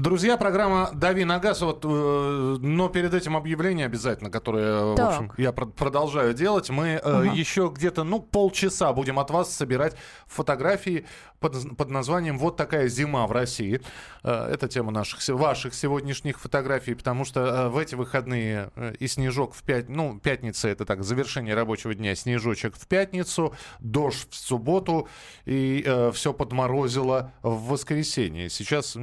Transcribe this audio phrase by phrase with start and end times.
[0.00, 1.62] Друзья, программа «Дави на газ».
[1.62, 5.06] Вот, э, но перед этим объявление обязательно, которое, Так.
[5.06, 6.68] в общем, я пр- продолжаю делать.
[6.68, 11.06] Мы э, еще где-то, ну, полчаса будем от вас собирать фотографии
[11.40, 13.80] под, под названием «Вот такая зима в России».
[14.22, 19.06] Э, это тема наших, ваших сегодняшних фотографий, потому что э, в эти выходные э, и
[19.06, 24.36] снежок в пять, ну, пятница это так, завершение рабочего дня, снежочек в пятницу, дождь в
[24.36, 25.08] субботу,
[25.46, 28.50] и все подморозило в воскресенье.
[28.50, 28.96] Сейчас,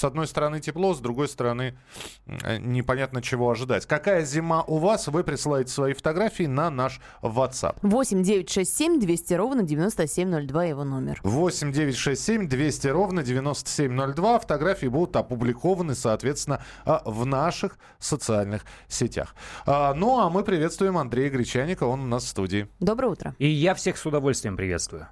[0.00, 1.76] с, одной стороны, тепло, с другой стороны,
[2.26, 3.84] э, непонятно чего ожидать.
[3.84, 5.08] Какая зима у вас?
[5.08, 7.76] Вы присылаете свои фотографии на наш WhatsApp.
[7.82, 11.20] 8 967 200 ровно 9702 его номер.
[11.22, 14.38] 8 967 200 ровно 9702.
[14.38, 19.34] Фотографии будут опубликованы, соответственно, а, в наших социальных сетях.
[19.66, 22.68] А, Ну, а мы приветствуем Андрея Гречаника, он у нас в студии.
[22.80, 23.34] Доброе утро.
[23.38, 25.08] И я всех с удовольствием приветствую.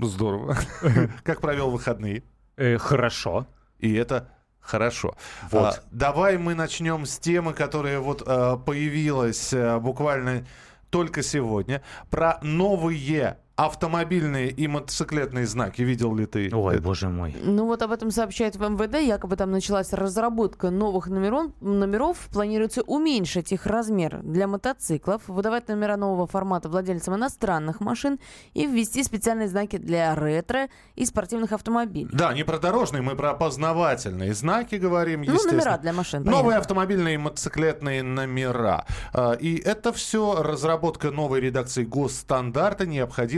[0.00, 0.56] Здорово.
[1.22, 2.24] Как провел выходные?
[2.56, 3.46] Э, хорошо.
[3.78, 4.28] И это
[4.60, 5.16] хорошо.
[5.50, 5.74] Вот.
[5.74, 10.46] А, давай мы начнем с темы, которая вот а, появилась а, буквально
[10.90, 11.82] только сегодня.
[12.10, 15.82] Про новые автомобильные и мотоциклетные знаки.
[15.82, 16.50] Видел ли ты?
[16.54, 16.82] Ой, это?
[16.82, 17.34] боже мой.
[17.42, 19.00] Ну вот об этом сообщают в МВД.
[19.00, 21.52] Якобы там началась разработка новых номеров.
[21.60, 22.18] номеров.
[22.32, 28.18] Планируется уменьшить их размер для мотоциклов, выдавать номера нового формата владельцам иностранных машин
[28.54, 32.08] и ввести специальные знаки для ретро и спортивных автомобилей.
[32.12, 36.22] Да, не про дорожные, мы про опознавательные знаки говорим, Ну, номера для машин.
[36.22, 36.60] Новые понятно.
[36.60, 38.86] автомобильные и мотоциклетные номера.
[39.12, 42.86] А, И это все разработка новой редакции госстандарта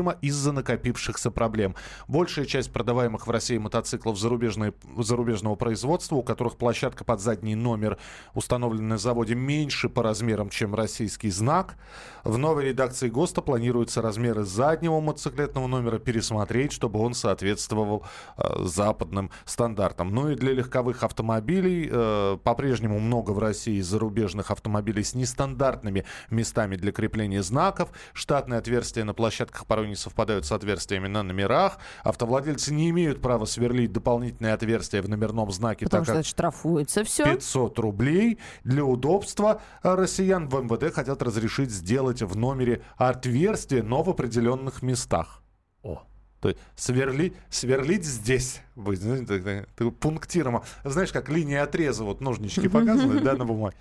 [0.05, 1.75] необходима из-за накопившихся проблем.
[2.09, 7.99] Большая часть продаваемых в России мотоциклов зарубежной- зарубежного производства, у которых площадка под задний номер
[8.35, 11.77] установлена на заводе меньше по размерам, чем российский знак.
[12.25, 18.05] В новой редакции ГОСТа планируется размеры заднего мотоциклетного номера пересмотреть, чтобы он соответствовал
[18.37, 20.15] э, западным стандартам.
[20.15, 26.77] Ну и для легковых автомобилей э, по-прежнему много в России зарубежных автомобилей с нестандартными местами
[26.77, 27.91] для крепления знаков.
[28.13, 31.79] Штатные отверстия на площадках порой не совпадают с отверстиями на номерах.
[32.03, 37.05] Автовладельцы не имеют права сверлить дополнительные отверстия в номерном знаке, Потому так что как штрафуется
[37.05, 37.25] все.
[37.25, 38.39] 500 рублей.
[38.65, 44.83] Для удобства э, россиян в МВД хотят разрешить сделать в номере отверстия, но в определенных
[44.83, 45.43] местах.
[45.83, 46.03] О.
[46.41, 48.61] То есть сверлить, сверлить здесь.
[48.75, 49.67] Вы знаете,
[50.01, 50.63] пунктиром.
[50.83, 53.77] Знаешь, как линия отреза, вот ножнички показывают, да, на бумаге.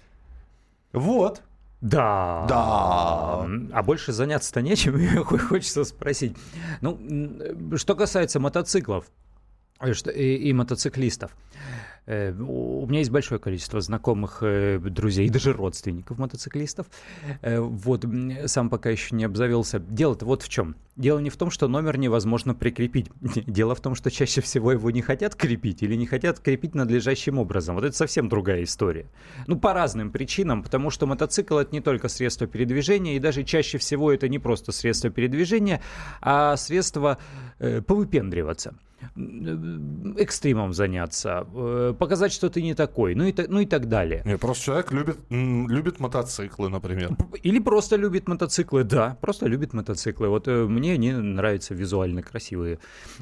[0.93, 1.41] Вот.
[1.83, 2.45] Да.
[2.47, 3.45] Да.
[3.73, 6.33] А больше заняться-то нечем, хочется спросить.
[6.79, 6.97] Ну,
[7.75, 9.05] что касается мотоциклов
[9.81, 11.35] э, и, и мотоциклистов.
[12.05, 16.87] Э, У меня есть большое количество знакомых, э, друзей даже родственников мотоциклистов.
[17.41, 18.05] Э, Вот,
[18.45, 19.79] сам пока еще не обзавелся.
[19.79, 20.75] Дело-то вот в чем.
[20.95, 23.07] Дело не в том, что номер невозможно прикрепить.
[23.47, 27.39] Дело в том, что чаще всего его не хотят крепить или не хотят крепить надлежащим
[27.39, 27.75] образом.
[27.75, 29.07] Вот это совсем другая история.
[29.47, 33.77] Ну, по разным причинам, потому что мотоцикл это не только средство передвижения, и даже чаще
[33.77, 35.81] всего это не просто средство передвижения,
[36.21, 37.17] а средство
[37.59, 38.75] э, повыпендриваться
[40.17, 44.21] экстримом заняться, э, показать, что ты не такой, ну и, ну и так далее.
[44.25, 47.15] Не, просто человек любит, любит мотоциклы, например.
[47.43, 50.29] Или просто любит мотоциклы, да, просто любит мотоциклы.
[50.29, 52.79] Вот э, мне они нравятся визуально красивые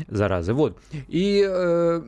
[0.08, 0.54] заразы.
[0.54, 0.78] Вот.
[1.08, 2.02] И э,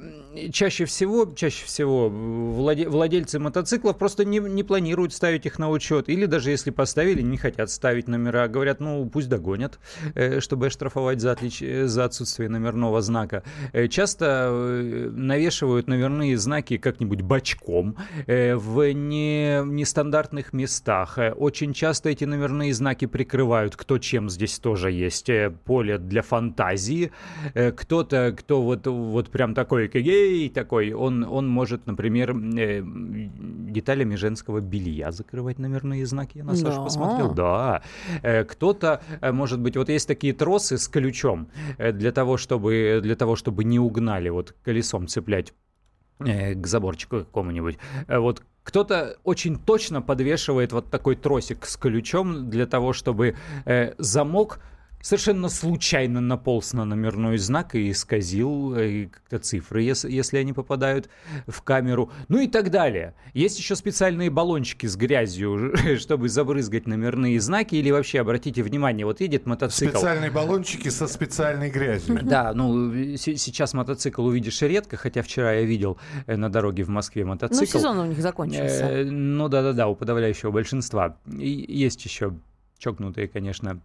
[0.51, 6.09] чаще всего, чаще всего владе- владельцы мотоциклов просто не, не планируют ставить их на учет.
[6.09, 8.47] Или даже если поставили, не хотят ставить номера.
[8.47, 9.79] Говорят, ну пусть догонят,
[10.15, 13.43] э, чтобы оштрафовать за, отлич- э, за отсутствие номерного знака.
[13.71, 21.19] Э, Часто э, навешивают номерные знаки как-нибудь бочком, э, в не, нестандартных местах.
[21.37, 25.29] Очень часто эти номерные знаки прикрывают, кто чем здесь тоже есть.
[25.65, 27.11] Поле для фантазии.
[27.53, 35.11] Кто-то, кто вот, вот прям такой, эй, такой, он, он может, например, деталями женского белья
[35.11, 36.39] закрывать номерные знаки.
[36.39, 36.83] Я на Сашу Да.
[36.83, 37.33] посмотрел.
[37.33, 37.81] Да.
[38.47, 43.52] Кто-то, может быть, вот есть такие тросы с ключом для того, чтобы, для того, чтобы
[43.61, 45.53] не угнали, вот колесом цеплять
[46.19, 47.77] э, к заборчику какому-нибудь.
[48.07, 53.35] Э, Вот кто-то очень точно подвешивает вот такой тросик с ключом для того, чтобы
[53.65, 54.59] э, замок
[55.03, 61.09] совершенно случайно наполз на номерной знак и исказил э, как-то цифры, если, если они попадают
[61.45, 63.13] в камеру, ну и так далее.
[63.33, 69.19] Есть еще специальные баллончики с грязью, чтобы забрызгать номерные знаки, или вообще, обратите внимание, вот
[69.19, 69.91] едет мотоцикл.
[69.91, 72.19] Специальные баллончики со специальной грязью.
[72.23, 75.97] Да, ну сейчас мотоцикл увидишь редко, хотя вчера я видел
[76.27, 77.59] э, на дороге в Москве мотоцикл.
[77.59, 78.85] Ну, сезон у них закончился.
[78.85, 81.17] Э, ну да-да-да, у подавляющего большинства.
[81.27, 82.33] И есть еще
[82.77, 83.81] чокнутые, конечно,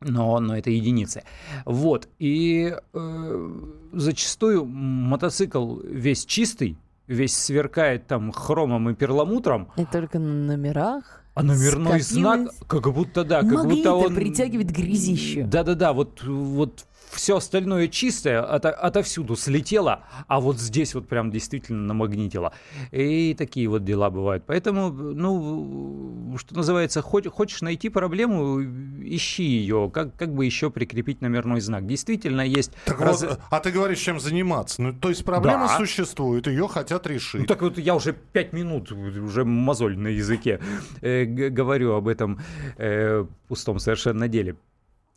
[0.00, 1.22] но, но это единицы.
[1.64, 2.08] Вот.
[2.18, 3.50] И э,
[3.92, 6.76] зачастую мотоцикл весь чистый,
[7.06, 9.68] весь сверкает там хромом и перламутром.
[9.76, 11.22] И только на номерах.
[11.34, 15.42] А номерной знак, как будто да, как будто он притягивает грязище.
[15.42, 21.82] Да-да-да, вот вот все остальное чистое ото, отовсюду слетело, а вот здесь вот прям действительно
[21.82, 22.52] намагнитило.
[22.92, 24.44] И такие вот дела бывают.
[24.46, 31.20] Поэтому, ну, что называется, хоть, хочешь найти проблему, ищи ее, как, как бы еще прикрепить
[31.20, 31.86] номерной знак.
[31.86, 32.72] Действительно есть...
[32.84, 33.22] Так раз...
[33.22, 34.82] вот, а ты говоришь, чем заниматься?
[34.82, 35.76] Ну, то есть проблема да.
[35.76, 37.40] существует, ее хотят решить.
[37.40, 40.60] Ну, так вот я уже пять минут, уже мозоль на языке,
[41.00, 42.40] э, говорю об этом
[42.76, 44.56] э, пустом совершенно деле.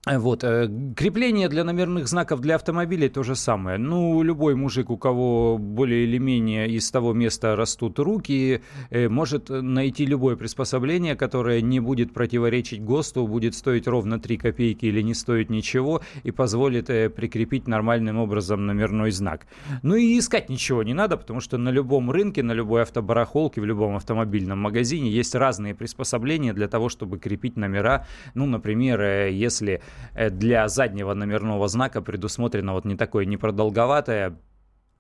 [0.06, 3.78] Вот, э, крепление для номерных знаков для автомобилей то же самое.
[3.78, 8.62] Ну, любой мужик, у кого более или менее из того места растут руки,
[8.92, 14.86] э, может найти любое приспособление, которое не будет противоречить ГОСТу, будет стоить ровно 3 копейки
[14.86, 19.48] или не стоит ничего, и позволит э, прикрепить нормальным образом номерной знак.
[19.84, 23.66] Ну и искать ничего не надо, потому что на любом рынке, на любой автобарахолке, в
[23.66, 28.08] любом автомобильном магазине есть разные приспособления для того, чтобы крепить номера.
[28.34, 34.36] Ну, например, если Э, для заднего номерного знака предусмотрено вот не такое непродолговатое Э,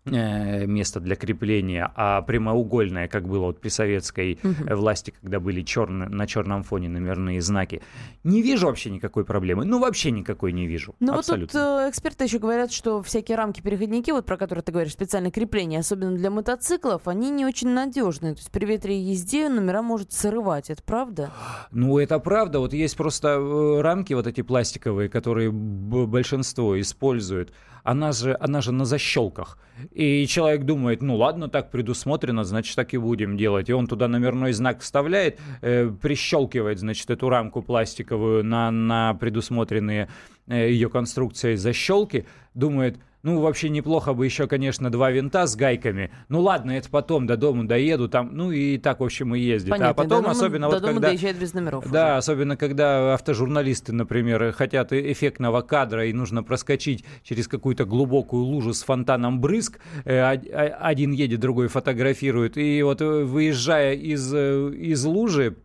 [0.10, 4.76] место для крепления, а прямоугольное, как было вот при советской угу.
[4.76, 7.82] власти, когда были черные, на черном фоне номерные знаки.
[8.24, 9.66] Не вижу вообще никакой проблемы.
[9.66, 10.96] Ну, вообще никакой не вижу.
[11.00, 14.94] Ну, вот тут э, эксперты еще говорят, что всякие рамки-переходники, вот про которые ты говоришь,
[14.94, 18.34] специальное крепление, особенно для мотоциклов, они не очень надежные.
[18.34, 20.70] То есть при ветре и езде номера может срывать.
[20.70, 21.32] Это правда?
[21.72, 22.60] Ну, это правда.
[22.60, 27.54] Вот есть просто э, рамки вот эти пластиковые, которые большинство используют
[27.84, 29.58] она же, она же на защелках.
[30.00, 33.68] И человек думает, ну ладно, так предусмотрено, значит, так и будем делать.
[33.68, 40.08] И он туда номерной знак вставляет, э, прищелкивает, значит, эту рамку пластиковую на, на предусмотренные
[40.48, 46.12] э, ее конструкцией защелки, думает, ну, вообще неплохо бы еще, конечно, два винта с гайками.
[46.30, 49.72] Ну ладно, это потом до дома доеду, там, ну и так, в общем, и ездит.
[49.72, 51.10] Понятно, а потом, до особенно до вот дома когда...
[51.10, 51.90] доезжает без номеров.
[51.92, 52.18] Да, уже.
[52.18, 58.84] особенно когда автожурналисты, например, хотят эффектного кадра и нужно проскочить через какую-то глубокую лужу с
[58.84, 59.80] фонтаном брызг.
[60.06, 62.58] Э, один едет, другой фотографирует.
[62.58, 65.58] И вот э, выезжая из, э, из лужи,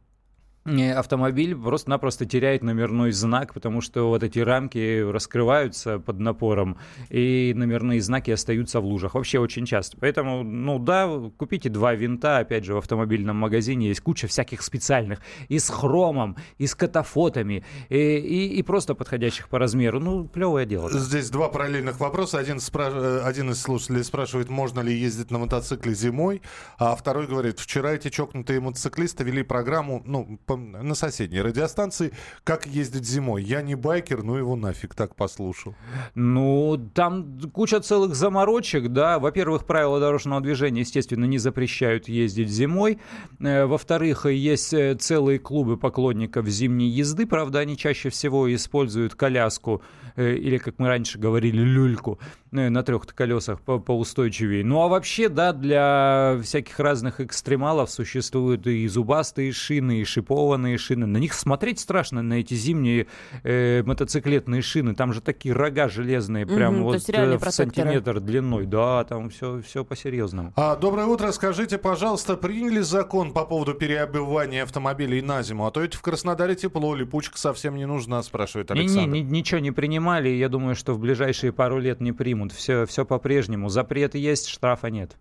[0.64, 6.78] автомобиль просто-напросто теряет номерной знак, потому что вот эти рамки раскрываются под напором,
[7.10, 9.14] и номерные знаки остаются в лужах.
[9.14, 9.96] Вообще очень часто.
[9.98, 15.20] Поэтому, ну да, купите два винта, опять же, в автомобильном магазине есть куча всяких специальных,
[15.48, 20.00] и с хромом, и с катафотами, и, и, и просто подходящих по размеру.
[20.00, 20.90] Ну, клевое дело.
[20.90, 22.38] Здесь два параллельных вопроса.
[22.38, 22.90] Один, спра...
[22.90, 26.42] Э, один из слушателей спрашивает, можно ли ездить на мотоцикле зимой,
[26.78, 32.12] а второй говорит, вчера эти чокнутые мотоциклисты вели программу, ну, по, на соседней радиостанции
[32.44, 33.42] «Как ездить зимой».
[33.42, 35.74] Я не байкер, ну его нафиг так послушал.
[36.14, 39.18] Ну, там куча целых заморочек, да.
[39.18, 42.98] Во-первых, правила дорожного движения, естественно, не запрещают ездить зимой.
[43.40, 47.26] Э, во-вторых, есть э, целые клубы поклонников зимней езды.
[47.26, 49.82] Правда, они чаще всего используют коляску
[50.16, 52.18] э, или, как мы раньше говорили, люльку
[52.54, 54.64] на трех колесах по поустойчивее.
[54.64, 61.06] Ну а вообще, да, для всяких разных экстремалов существуют и зубастые шины, и шипованные шины.
[61.06, 63.06] На них смотреть страшно, на эти зимние
[63.42, 64.94] э, мотоциклетные шины.
[64.94, 68.66] Там же такие рога железные, прям угу, вот э, в сантиметр длиной.
[68.66, 70.52] Да, там все, все по-серьезному.
[70.56, 71.32] А, доброе утро.
[71.32, 75.66] Скажите, пожалуйста, приняли закон по поводу переобивания автомобилей на зиму?
[75.66, 79.12] А то ведь в Краснодаре тепло, липучка совсем не нужна, спрашивает Александр.
[79.12, 80.28] Не, не, ничего не принимали.
[80.28, 82.52] Я думаю, что в ближайшие пару лет не примут примут.
[82.52, 83.68] Все, все по-прежнему.
[83.68, 85.16] Запрет есть, штрафа нет.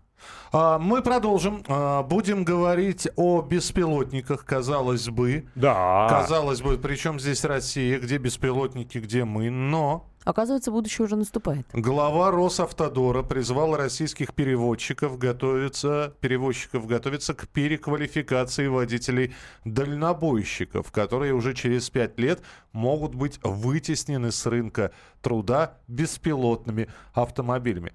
[0.52, 1.62] А, мы продолжим.
[1.68, 5.46] А, будем говорить о беспилотниках, казалось бы.
[5.54, 6.06] Да.
[6.08, 10.06] Казалось бы, причем здесь Россия, где беспилотники, где мы, но...
[10.24, 11.66] Оказывается, будущее уже наступает.
[11.72, 21.90] Глава Росавтодора призвал российских переводчиков готовиться, перевозчиков готовиться к переквалификации водителей дальнобойщиков, которые уже через
[21.90, 27.92] пять лет могут быть вытеснены с рынка труда беспилотными автомобилями.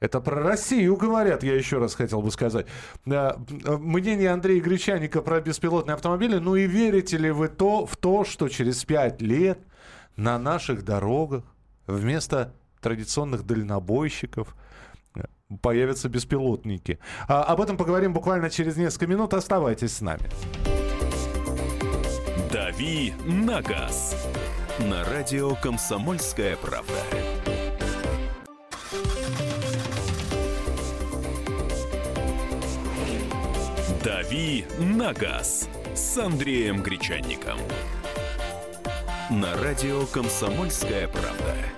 [0.00, 2.66] Это про Россию говорят, я еще раз хотел бы сказать.
[3.06, 3.32] Э,
[3.66, 6.38] мнение Андрея Гречаника про беспилотные автомобили.
[6.38, 9.58] Ну и верите ли вы то, в то, что через пять лет
[10.16, 11.44] на наших дорогах
[11.88, 14.54] вместо традиционных дальнобойщиков
[15.16, 15.24] э,
[15.60, 17.00] появятся беспилотники.
[17.26, 19.34] А, об этом поговорим буквально через несколько минут.
[19.34, 20.30] Оставайтесь с нами.
[22.52, 24.14] «Дави на газ»
[24.78, 26.92] на радио «Комсомольская правда».
[34.04, 37.58] «Дави на газ» с Андреем Гречанником.
[39.30, 41.77] На радио «Комсомольская правда».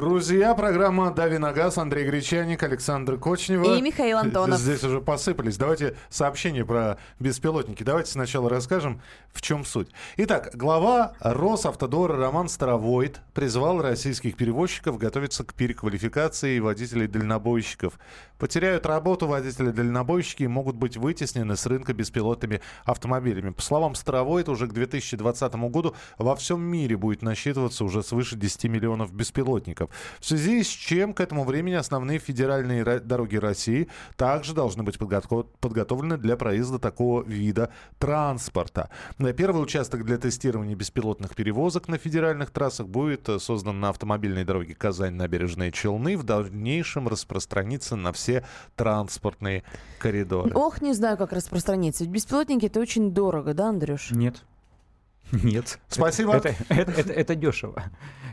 [0.00, 3.76] Друзья, программа «Дави на газ», Андрей Гречаник, Александр Кочнева.
[3.76, 4.60] И Михаил Антонов.
[4.60, 5.56] Здесь уже посыпались.
[5.56, 7.82] Давайте сообщение про беспилотники.
[7.82, 9.02] Давайте сначала расскажем,
[9.32, 9.88] в чем суть.
[10.16, 17.98] Итак, глава Росавтодора Роман Старовойт призвал российских перевозчиков готовиться к переквалификации водителей-дальнобойщиков.
[18.38, 23.50] Потеряют работу водители-дальнобойщики и могут быть вытеснены с рынка беспилотными автомобилями.
[23.50, 28.64] По словам Старовойта, уже к 2020 году во всем мире будет насчитываться уже свыше 10
[28.64, 29.87] миллионов беспилотников.
[30.20, 35.46] В связи с чем к этому времени основные федеральные дороги России также должны быть подго-
[35.60, 38.90] подготовлены для проезда такого вида транспорта.
[39.36, 44.74] Первый участок для тестирования беспилотных перевозок на федеральных трассах будет э, создан на автомобильной дороге
[44.74, 46.16] Казань-Набережные Челны.
[46.16, 48.44] В дальнейшем распространится на все
[48.76, 49.64] транспортные
[49.98, 50.52] коридоры.
[50.54, 52.04] Ох, не знаю, как распространиться.
[52.04, 54.10] Ведь беспилотники это очень дорого, да, Андрюш?
[54.10, 54.44] Нет.
[55.32, 55.78] Нет.
[55.88, 56.34] Спасибо.
[56.34, 57.82] Это, это, это, это дешево.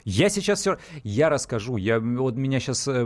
[0.06, 0.78] Я сейчас все...
[1.04, 1.78] Я расскажу.
[1.78, 2.88] Я, вот меня сейчас...
[2.88, 3.06] Э,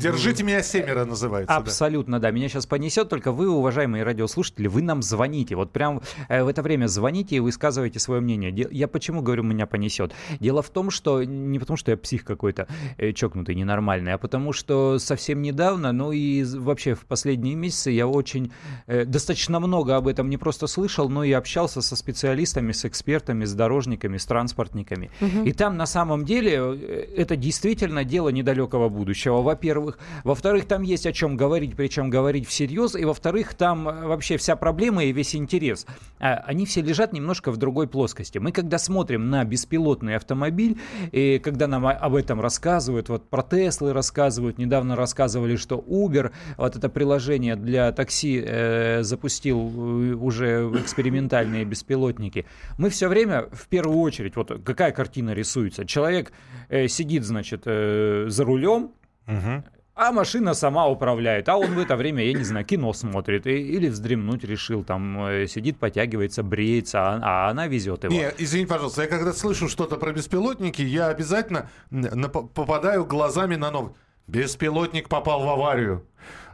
[0.00, 1.56] Держите меня семеро называется.
[1.56, 2.28] Абсолютно, да.
[2.28, 2.30] да.
[2.30, 3.08] Меня сейчас понесет.
[3.08, 5.56] Только вы, уважаемые радиослушатели, вы нам звоните.
[5.56, 8.54] Вот прям э, в это время звоните и высказывайте свое мнение.
[8.70, 10.12] Я почему говорю, меня понесет?
[10.38, 14.52] Дело в том, что не потому, что я псих какой-то э, чокнутый, ненормальный, а потому
[14.52, 18.52] что совсем недавно, ну и вообще в последние месяцы я очень
[18.86, 23.54] достаточно много об этом не просто слышал, но и общался со специалистами, с экспертами, с
[23.54, 25.10] дорожниками, с транспортниками.
[25.20, 25.44] Угу.
[25.44, 29.98] И там на самом деле э, это действительно дело недалекого будущего, во-первых.
[30.22, 32.94] Во-вторых, там есть о чем говорить, причем говорить всерьез.
[32.94, 35.86] И во-вторых, там э, вообще вся проблема и весь интерес,
[36.20, 38.38] а, они все лежат немножко в другой плоскости.
[38.38, 40.78] Мы когда смотрим на беспилотный автомобиль,
[41.10, 46.76] и когда нам об этом рассказывают, вот про Теслы рассказывают, недавно рассказывали, что Uber, вот
[46.76, 52.44] это приложение для такси э, запустил э, уже экспериментальные беспилотники,
[52.76, 56.32] мы все время в первую очередь, вот какая картина рисуется, Человек
[56.68, 58.92] э, сидит, значит, э, за рулем,
[59.26, 59.64] угу.
[59.94, 61.48] а машина сама управляет.
[61.48, 65.26] А он в это время, я не знаю, кино смотрит и, или вздремнуть решил, там
[65.26, 68.12] э, сидит, потягивается, бреется, а, а она везет его.
[68.12, 71.70] Не, извини, пожалуйста, я когда слышу что-то про беспилотники, я обязательно
[72.32, 73.92] попадаю глазами на новый.
[74.26, 76.04] Беспилотник попал в аварию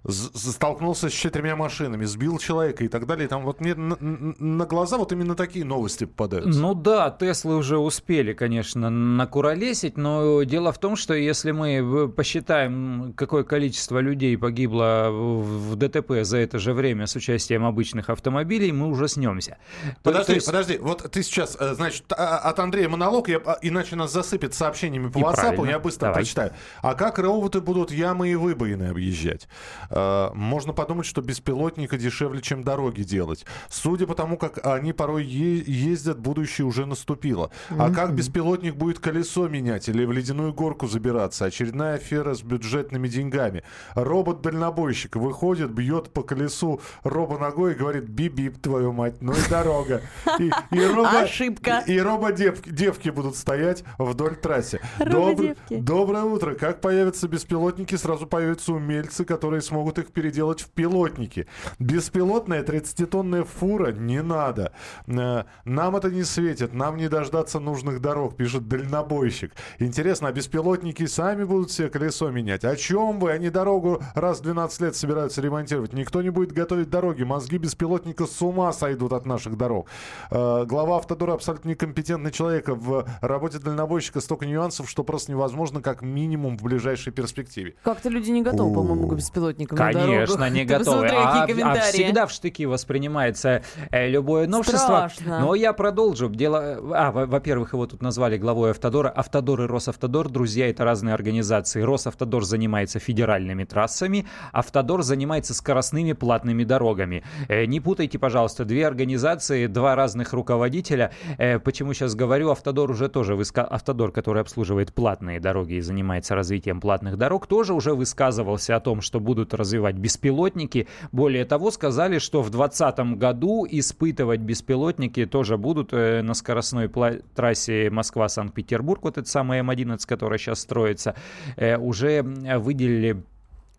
[0.07, 3.27] столкнулся с четырьмя машинами, сбил человека и так далее.
[3.27, 6.61] Там вот мне на, на глаза вот именно такие новости попадаются.
[6.61, 13.15] Ну да, Теслы уже успели, конечно, накуролесить, но дело в том, что если мы посчитаем,
[13.17, 18.89] какое количество людей погибло в ДТП за это же время с участием обычных автомобилей, мы
[18.89, 19.57] уже снемся.
[20.03, 20.47] Подожди, то, есть...
[20.47, 24.53] подожди, вот ты сейчас, э, значит, а, от Андрея монолог, я, а, иначе нас засыпет
[24.53, 26.17] сообщениями по и WhatsApp, я быстро Давай.
[26.17, 26.53] прочитаю.
[26.83, 29.49] А как роботы будут ямы и выбоины объезжать?
[29.91, 33.45] Э, можно подумать, что беспилотника дешевле, чем дороги делать.
[33.69, 37.51] Судя по тому, как они порой ездят, будущее уже наступило.
[37.71, 41.45] А как беспилотник будет колесо менять или в ледяную горку забираться?
[41.47, 43.63] Очередная афера с бюджетными деньгами.
[43.95, 50.03] Робот-дальнобойщик выходит, бьет по колесу робо ногой и говорит, бип-бип, твою мать, ну и дорога.
[50.39, 51.83] И, и робо, Ошибка.
[51.87, 54.81] И, робо-девки девки будут стоять вдоль трассы.
[54.99, 56.55] Доб, доброе утро.
[56.55, 61.47] Как появятся беспилотники, сразу появятся умельцы, которые смогут могут их переделать в пилотники.
[61.79, 64.73] Беспилотная 30-тонная фура не надо.
[65.07, 69.53] Э, нам это не светит, нам не дождаться нужных дорог, пишет дальнобойщик.
[69.79, 72.65] Интересно, а беспилотники сами будут себе колесо менять?
[72.65, 73.33] О чем вы?
[73.33, 75.93] Они дорогу раз в 12 лет собираются ремонтировать.
[75.93, 77.25] Никто не будет готовить дороги.
[77.25, 79.89] Мозги беспилотника с ума сойдут от наших дорог.
[80.31, 82.69] Э, глава автодора абсолютно некомпетентный человек.
[82.69, 87.75] В работе дальнобойщика столько нюансов, что просто невозможно как минимум в ближайшей перспективе.
[87.83, 91.09] Как-то люди не готовы, по-моему, к беспилотникам Конечно, не готовы.
[91.09, 95.09] А, а всегда в штыки воспринимается э, любое новшество.
[95.09, 95.41] Страшно.
[95.41, 96.29] Но я продолжу.
[96.29, 96.79] Дело...
[96.95, 99.09] А, во-первых, его тут назвали главой Автодора.
[99.09, 101.83] Автодор и Росавтодор, друзья, это разные организации.
[101.83, 107.25] Росавтодор занимается федеральными трассами, Автодор занимается скоростными платными дорогами.
[107.49, 111.13] Э, не путайте, пожалуйста, две организации, два разных руководителя.
[111.39, 113.65] Э, почему сейчас говорю, Автодор уже тоже, выска...
[113.65, 119.01] Автодор, который обслуживает платные дороги и занимается развитием платных дорог, тоже уже высказывался о том,
[119.01, 120.87] что будут развивать беспилотники.
[121.11, 126.89] Более того, сказали, что в 2020 году испытывать беспилотники тоже будут э, на скоростной
[127.35, 131.17] трассе Москва-Санкт-Петербург, вот этот самый М11, который сейчас строится,
[131.57, 133.23] э, уже выделили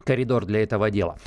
[0.04, 1.18] коридор для этого дела.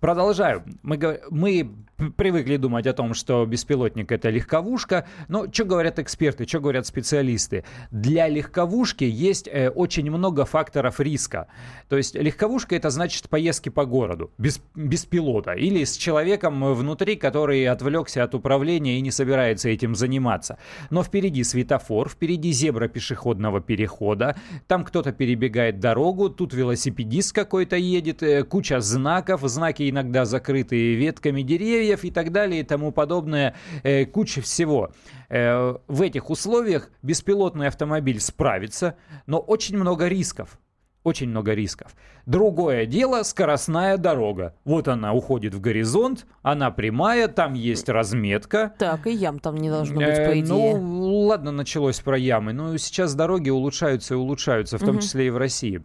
[0.00, 0.62] Продолжаю.
[0.82, 1.70] Мы, мы
[2.16, 7.64] привыкли думать о том, что беспилотник это легковушка, но что говорят эксперты, что говорят специалисты?
[7.90, 11.48] Для легковушки есть э, очень много факторов риска.
[11.88, 17.16] То есть легковушка это значит поездки по городу без, без пилота или с человеком внутри,
[17.16, 20.58] который отвлекся от управления и не собирается этим заниматься.
[20.90, 24.36] Но впереди светофор, впереди зебра пешеходного перехода,
[24.68, 31.42] там кто-то перебегает дорогу, тут велосипедист какой-то едет, э, куча знаков, знаки иногда закрытые ветками
[31.42, 34.90] деревьев и так далее и тому подобное, э, куча всего.
[35.28, 40.58] Э, в этих условиях беспилотный автомобиль справится, но очень много рисков.
[41.04, 41.94] Очень много рисков.
[42.26, 44.54] Другое дело скоростная дорога.
[44.64, 48.74] Вот она уходит в горизонт, она прямая, там есть разметка.
[48.78, 50.76] Так, и ям там не должно быть, по э, идее.
[50.76, 52.52] Ну, ладно, началось про ямы.
[52.52, 55.00] Но сейчас дороги улучшаются и улучшаются, в том угу.
[55.00, 55.82] числе и в России.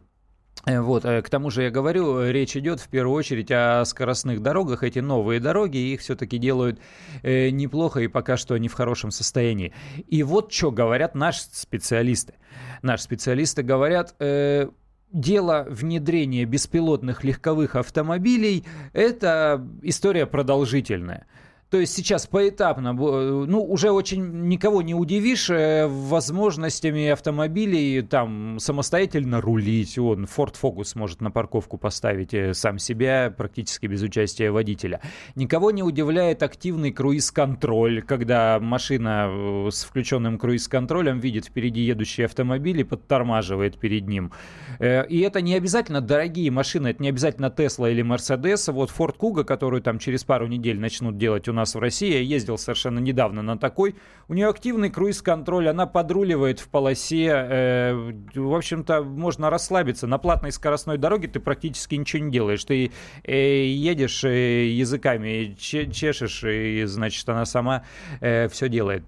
[0.66, 4.42] Э, вот, э, к тому же я говорю, речь идет в первую очередь о скоростных
[4.42, 4.84] дорогах.
[4.84, 6.80] Эти новые дороги, их все-таки делают
[7.22, 9.74] э, неплохо и пока что они в хорошем состоянии.
[10.08, 12.36] И вот что говорят наши специалисты.
[12.82, 14.70] Наши специалисты говорят, э,
[15.12, 21.28] дело внедрения беспилотных легковых автомобилей– это история продолжительная.
[21.74, 29.42] То есть сейчас поэтапно, ну, уже очень никого не удивишь э, возможностями автомобилей там самостоятельно
[29.42, 29.98] рулить.
[29.98, 35.02] Он Ford Focus может на парковку поставить э, сам себя практически без участия водителя.
[35.34, 42.82] Никого не удивляет активный круиз-контроль, когда машина э, с включенным круиз-контролем видит впереди едущий автомобиль
[42.82, 44.32] и подтормаживает перед ним.
[44.80, 48.72] И это не обязательно дорогие машины, это не обязательно Tesla или Mercedes.
[48.72, 52.12] Вот Ford Kuga, которую там через пару недель начнут делать у нас нас в России.
[52.12, 53.96] Я ездил совершенно недавно на такой.
[54.28, 57.28] У нее активный круиз-контроль, она подруливает в полосе.
[57.28, 60.08] Э, в общем-то, можно расслабиться.
[60.08, 62.64] На платной скоростной дороге ты практически ничего не делаешь.
[62.66, 62.92] Ты
[63.24, 67.84] э, едешь э, языками, чешешь, и, значит, она сама
[68.20, 69.04] э, все делает.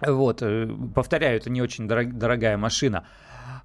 [0.00, 3.06] Вот, э, повторяю, это не очень дорог, дорогая машина.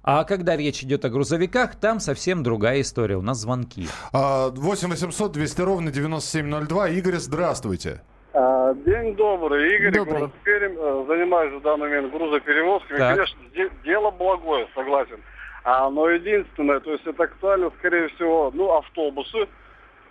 [0.02, 3.16] А когда речь идет о грузовиках, там совсем другая история.
[3.16, 3.88] У нас звонки.
[4.12, 6.88] 8 800 200 ровно 9702.
[6.90, 8.02] Игорь, здравствуйте.
[8.40, 10.14] А, день добрый, Игорь, добрый.
[10.18, 10.76] город Пермь.
[11.08, 12.98] Занимаюсь в данный момент грузоперевозками.
[12.98, 13.14] Так.
[13.16, 15.20] Конечно, де- дело благое, согласен.
[15.64, 19.48] А, но единственное, то есть это актуально, скорее всего, ну, автобусы,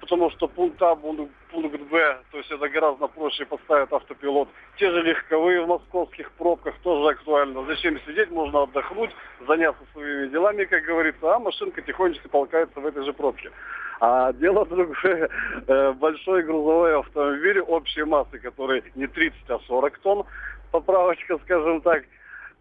[0.01, 4.49] потому что пункт А, пункт, пункт Б, то есть это гораздо проще поставить автопилот.
[4.75, 7.63] Те же легковые в московских пробках тоже актуально.
[7.63, 9.11] Зачем сидеть, можно отдохнуть,
[9.47, 13.51] заняться своими делами, как говорится, а машинка тихонечко толкается в этой же пробке.
[13.99, 15.29] А дело другое,
[15.67, 20.25] э, большой грузовой автомобиль общей массы, который не 30, а 40 тонн,
[20.71, 22.03] поправочка, скажем так,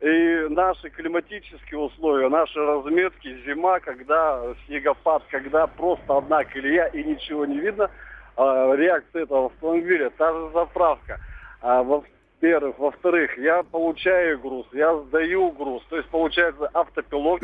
[0.00, 7.46] и наши климатические условия, наши разметки, зима, когда снегопад, когда просто одна колея и ничего
[7.46, 7.90] не видно,
[8.36, 11.18] а, реакция этого автомобиля, та же заправка.
[11.62, 12.78] А, во-первых.
[12.78, 15.82] Во-вторых, я получаю груз, я сдаю груз.
[15.88, 17.40] То есть получается автопилот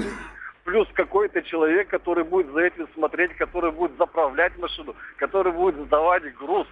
[0.65, 6.35] плюс какой-то человек, который будет за этим смотреть, который будет заправлять машину, который будет сдавать
[6.35, 6.67] груз.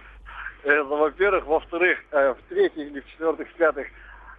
[0.63, 1.45] Это, во-первых.
[1.45, 3.87] Во-вторых, э, в-третьих или в-четвертых, в-пятых,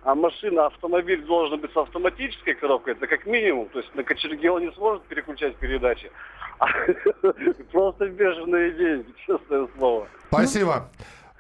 [0.04, 3.68] а машина, автомобиль должен быть с автоматической коробкой, это как минимум.
[3.68, 6.10] То есть на кочерге он не сможет переключать передачи.
[7.72, 10.08] Просто бешеные деньги, честное слово.
[10.28, 10.88] Спасибо.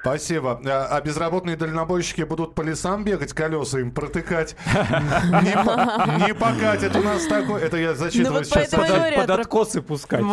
[0.02, 0.60] Спасибо.
[0.66, 4.56] А, а безработные дальнобойщики будут по лесам бегать, колеса им протыкать.
[4.74, 7.62] Не покатит у нас такой.
[7.62, 8.70] Это я зачитываю ну сейчас.
[8.70, 10.24] Под откосы пускать.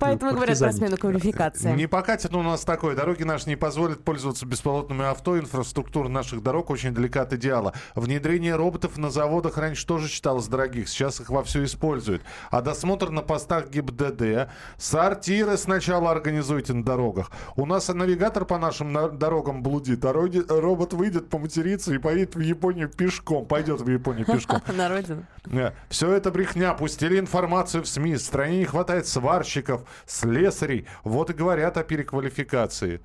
[0.00, 1.76] Поэтому говорят про смену квалификации.
[1.76, 2.96] Не покатит у нас такой.
[2.96, 5.38] Дороги наши не позволят пользоваться беспилотными авто.
[5.38, 7.74] Инфраструктура наших дорог очень далека от идеала.
[7.94, 10.88] Внедрение роботов на заводах раньше тоже считалось дорогих.
[10.88, 12.22] Сейчас их вовсю используют.
[12.50, 14.50] А досмотр на постах ГИБДД.
[14.76, 17.30] Сортиры сначала организуйте на дорогах.
[17.54, 22.40] У нас навигатор по нашим нашим дорогам блудит, а робот выйдет поматериться и поедет в
[22.40, 23.46] Японию пешком.
[23.46, 24.60] Пойдет в Японию пешком.
[24.76, 25.24] На родину.
[25.88, 26.74] Все это брехня.
[26.74, 28.14] Пустили информацию в СМИ.
[28.14, 30.86] В стране не хватает сварщиков, слесарей.
[31.04, 33.00] Вот и говорят о переквалификации.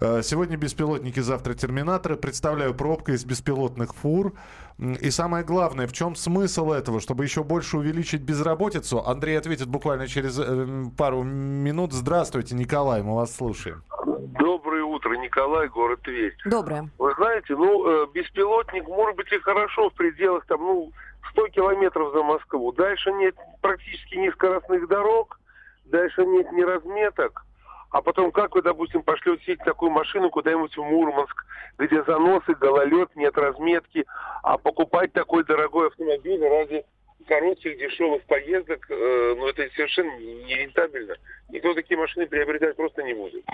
[0.00, 2.16] Э, сегодня беспилотники, завтра терминаторы.
[2.16, 4.34] Представляю пробка из беспилотных фур.
[4.78, 9.06] И самое главное, в чем смысл этого, чтобы еще больше увеличить безработицу?
[9.06, 11.92] Андрей ответит буквально через э, пару минут.
[11.92, 13.84] Здравствуйте, Николай, мы вас слушаем.
[14.04, 16.36] Доброе утро, Николай, город Тверь.
[16.44, 16.88] Доброе.
[16.98, 20.92] Вы знаете, ну, э, беспилотник может быть и хорошо в пределах там, ну,
[21.30, 22.72] 100 километров за Москву.
[22.72, 25.38] Дальше нет практически ни скоростных дорог,
[25.86, 27.44] дальше нет ни разметок.
[27.90, 31.44] а потом как вы, допустим, пошлете такую машину куда-нибудь в Мурманск,
[31.78, 34.04] где заносы, гололед, нет разметки,
[34.42, 36.84] а покупать такой дорогой автомобиль ради
[37.28, 41.14] коротких, дешевых поездок, э, ну это совершенно нерентабельно.
[41.50, 43.44] Никто такие машины приобретать просто не будет.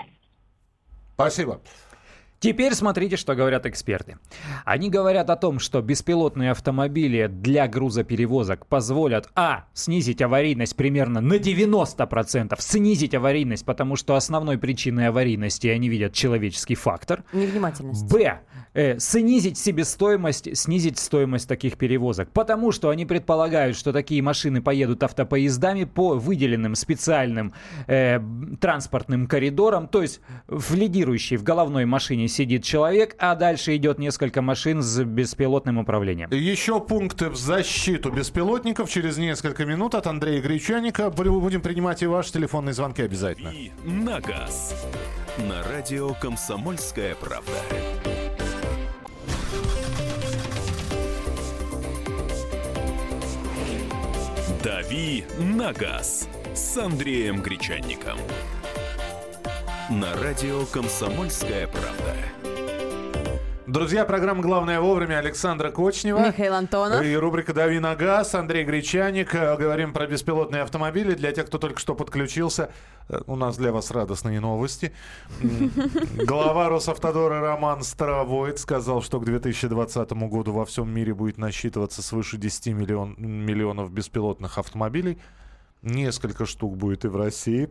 [1.21, 1.61] Спасибо.
[2.41, 4.17] Теперь смотрите, что говорят эксперты.
[4.65, 11.37] Они говорят о том, что беспилотные автомобили для грузоперевозок позволят, а, снизить аварийность примерно на
[11.37, 17.23] 90%, снизить аварийность, потому что основной причиной аварийности они видят человеческий фактор.
[17.31, 18.11] Невнимательность.
[18.11, 18.41] Б,
[18.73, 25.03] э, снизить себестоимость, снизить стоимость таких перевозок, потому что они предполагают, что такие машины поедут
[25.03, 27.53] автопоездами по выделенным специальным
[27.85, 28.19] э,
[28.59, 34.41] транспортным коридорам, то есть в лидирующей в головной машине сидит человек, а дальше идет несколько
[34.41, 36.29] машин с беспилотным управлением.
[36.31, 41.09] Еще пункты в защиту беспилотников через несколько минут от Андрея Гречаника.
[41.09, 43.49] Будем принимать и ваши телефонные звонки обязательно.
[43.49, 44.73] И на газ.
[45.37, 47.51] На радио «Комсомольская правда».
[54.63, 58.17] «Дави на газ» с Андреем Гречанником.
[59.91, 62.15] На радио «Комсомольская правда».
[63.67, 66.27] Друзья, программа «Главное вовремя» Александра Кочнева.
[66.27, 67.03] Михаил Антонов.
[67.03, 68.33] И рубрика «Дави на газ».
[68.33, 69.35] Андрей Гречаник.
[69.35, 71.13] Э, говорим про беспилотные автомобили.
[71.13, 72.71] Для тех, кто только что подключился,
[73.09, 74.93] э, у нас для вас радостные новости.
[76.25, 82.37] Глава Росавтодора Роман Старовойт сказал, что к 2020 году во всем мире будет насчитываться свыше
[82.37, 85.19] 10 миллион, миллионов беспилотных автомобилей.
[85.81, 87.69] Несколько штук будет и в России.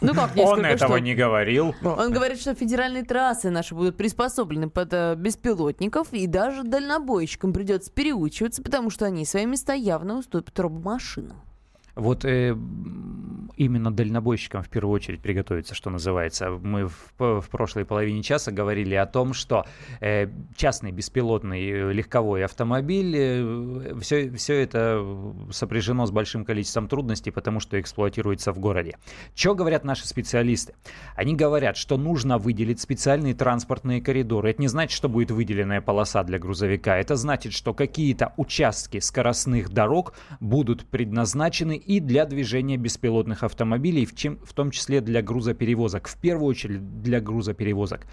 [0.00, 1.04] Ну как Он этого штук?
[1.04, 1.74] не говорил.
[1.82, 7.90] Он говорит, что федеральные трассы наши будут приспособлены под э, беспилотников, и даже дальнобойщикам придется
[7.90, 11.40] переучиваться, потому что они свои места явно уступят робомашинам.
[11.96, 12.54] Вот э,
[13.56, 16.50] именно дальнобойщикам в первую очередь приготовиться, что называется.
[16.50, 19.64] Мы в, в прошлой половине часа говорили о том, что
[20.00, 25.04] э, частный беспилотный э, легковой автомобиль, э, все, все это
[25.50, 28.96] сопряжено с большим количеством трудностей, потому что эксплуатируется в городе.
[29.34, 30.74] Что говорят наши специалисты?
[31.14, 34.50] Они говорят, что нужно выделить специальные транспортные коридоры.
[34.50, 36.98] Это не значит, что будет выделенная полоса для грузовика.
[36.98, 44.14] Это значит, что какие-то участки скоростных дорог будут предназначены и для движения беспилотных автомобилей, в,
[44.14, 48.06] чем, в том числе для грузоперевозок, в первую очередь для грузоперевозок.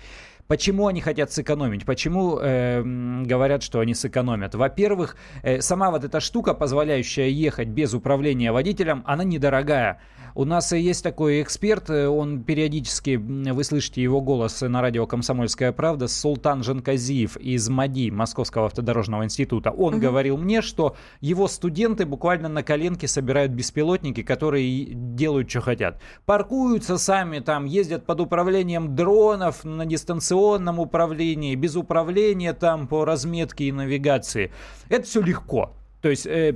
[0.47, 1.85] Почему они хотят сэкономить?
[1.85, 2.81] Почему э,
[3.25, 4.55] говорят, что они сэкономят?
[4.55, 10.01] Во-первых, э, сама вот эта штука, позволяющая ехать без управления водителем, она недорогая.
[10.35, 15.71] У нас есть такой эксперт, э, он периодически, вы слышите его голос на радио «Комсомольская
[15.71, 19.69] правда», Султан Жанказиев из МАДИ, Московского автодорожного института.
[19.69, 20.01] Он угу.
[20.01, 26.01] говорил мне, что его студенты буквально на коленке собирают беспилотники, которые делают, что хотят.
[26.25, 33.65] Паркуются сами, там ездят под управлением дронов на дистанционном управлении, без управления там по разметке
[33.65, 34.51] и навигации.
[34.89, 35.73] Это все легко.
[36.01, 36.55] То есть э,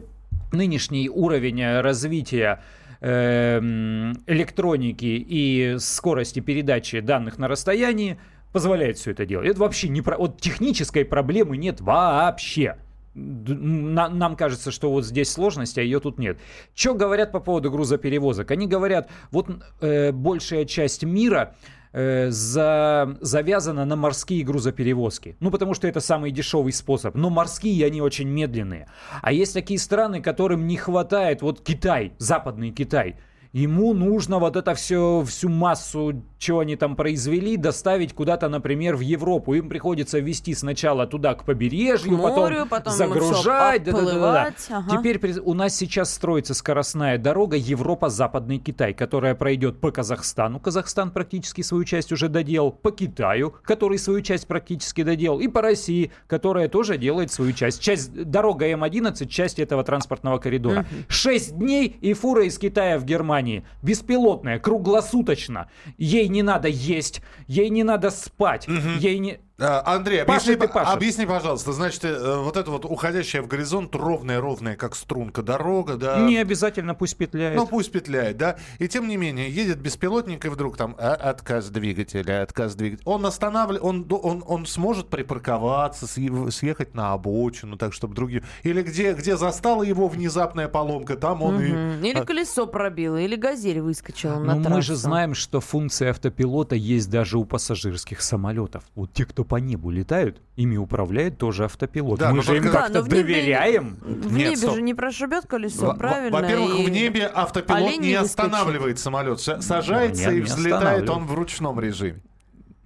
[0.51, 8.17] нынешний уровень развития Эм, электроники и скорости передачи данных на расстоянии
[8.51, 9.47] позволяет все это делать.
[9.47, 10.17] Это вообще не про...
[10.17, 12.77] Вот технической проблемы нет вообще.
[13.13, 16.37] Нам кажется, что вот здесь сложность, а ее тут нет.
[16.75, 18.51] Что говорят по поводу грузоперевозок?
[18.51, 19.47] Они говорят, вот
[19.81, 25.35] э, большая часть мира э, за, завязана на морские грузоперевозки.
[25.39, 27.15] Ну, потому что это самый дешевый способ.
[27.15, 28.87] Но морские, они очень медленные.
[29.21, 33.15] А есть такие страны, которым не хватает, вот Китай, западный Китай,
[33.53, 39.01] ему нужно вот это все, всю массу что они там произвели, доставить куда-то, например, в
[39.01, 39.53] Европу.
[39.53, 43.83] Им приходится везти сначала туда, к побережью, к морю, потом, потом загружать.
[43.83, 44.53] Да, да, да, да.
[44.69, 44.97] Ага.
[44.97, 50.59] Теперь у нас сейчас строится скоростная дорога Европа-Западный Китай, которая пройдет по Казахстану.
[50.59, 52.71] Казахстан практически свою часть уже доделал.
[52.71, 55.39] По Китаю, который свою часть практически доделал.
[55.39, 57.81] И по России, которая тоже делает свою часть.
[57.81, 60.85] Часть дорога М11, часть этого транспортного коридора.
[61.07, 63.05] Шесть дней и фура из Китая в
[63.37, 63.63] Германии.
[63.81, 65.69] Беспилотная, круглосуточно.
[65.97, 68.75] Ей не надо есть, ей не надо спать, угу.
[68.99, 69.39] ей не...
[69.59, 74.75] А, Андрей, объясни, Паша, объясни, пожалуйста, значит, э, вот это вот уходящая в горизонт ровная-ровная,
[74.75, 76.19] как струнка дорога, да?
[76.19, 77.55] Не обязательно пусть петляет.
[77.55, 78.57] Ну, пусть петляет, да.
[78.77, 83.03] И тем не менее, едет беспилотник, и вдруг там а, отказ двигателя, отказ двигателя.
[83.05, 88.43] Он останавливает, он, он, он сможет припарковаться, съехать на обочину, так, чтобы другие...
[88.61, 91.63] Или где, где застала его внезапная поломка, там он угу.
[91.63, 92.09] и...
[92.09, 97.09] Или колесо пробило, или газель выскочила на Но мы же знаем, что функция автопилота есть
[97.09, 98.83] даже у пассажирских самолетов.
[98.93, 102.19] Вот те, кто по небу летают, ими управляет тоже автопилот.
[102.19, 103.97] Да, Мы же им как-то да, доверяем.
[104.01, 106.39] В небе Нет, же не прошибет колесо, в, правильно?
[106.39, 106.85] Во-первых, и...
[106.85, 109.39] в небе автопилот не останавливает самолет.
[109.39, 112.21] Сажается и взлетает он в ручном режиме.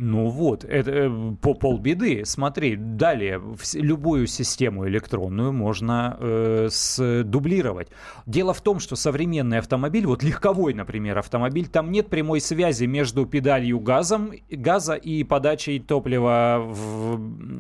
[0.04, 2.24] Ну вот, это э, по полбеды.
[2.26, 7.90] Смотри, далее в, любую систему электронную можно э, сдублировать.
[8.26, 13.28] Дело в том, что современный автомобиль, вот легковой, например, автомобиль, там нет прямой связи между
[13.28, 17.18] педалью газом, газа и подачей топлива в,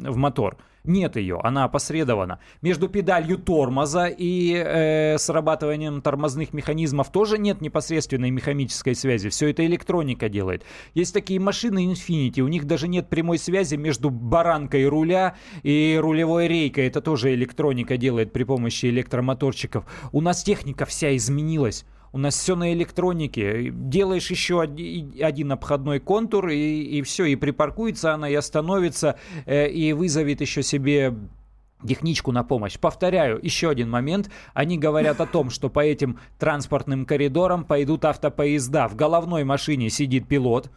[0.09, 0.57] в мотор.
[0.83, 2.39] Нет ее, она опосредована.
[2.61, 9.29] Между педалью тормоза и э, срабатыванием тормозных механизмов тоже нет непосредственной механической связи.
[9.29, 10.63] Все это электроника делает.
[10.95, 16.47] Есть такие машины Infinity, у них даже нет прямой связи между баранкой руля и рулевой
[16.47, 16.87] рейкой.
[16.87, 19.85] Это тоже электроника делает при помощи электромоторчиков.
[20.11, 21.85] У нас техника вся изменилась.
[22.13, 23.71] У нас все на электронике.
[23.71, 29.93] Делаешь еще один обходной контур, и, и все, и припаркуется она, и остановится, э, и
[29.93, 31.15] вызовет еще себе
[31.87, 32.77] техничку на помощь.
[32.77, 34.29] Повторяю, еще один момент.
[34.53, 38.87] Они говорят о том, что по этим транспортным коридорам пойдут автопоезда.
[38.87, 40.69] В головной машине сидит пилот,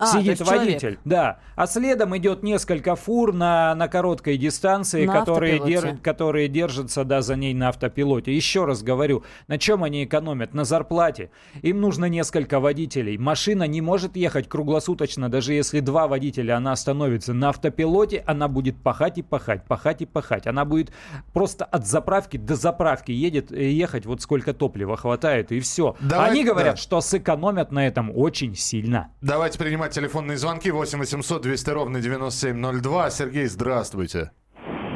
[0.00, 1.00] а, сидит водитель, человек.
[1.04, 1.38] да.
[1.56, 7.20] А следом идет несколько фур на, на короткой дистанции, на которые, дер, которые держатся да,
[7.22, 8.34] за ней на автопилоте.
[8.34, 10.54] Еще раз говорю, на чем они экономят?
[10.54, 11.30] На зарплате.
[11.62, 13.18] Им нужно несколько водителей.
[13.18, 17.34] Машина не может ехать круглосуточно, даже если два водителя она остановится.
[17.34, 20.46] На автопилоте она будет пахать и пахать, пахать и пахать.
[20.46, 20.92] Она будет
[21.32, 25.96] просто от заправки до заправки едет, э, ехать вот сколько топлива хватает и все.
[26.00, 26.80] Давай, они говорят, да.
[26.80, 29.08] что сэкономят на этом очень сильно.
[29.20, 33.10] Давайте принимать принимать телефонные звонки 8 800 200 ровно 9702.
[33.10, 34.30] Сергей, здравствуйте.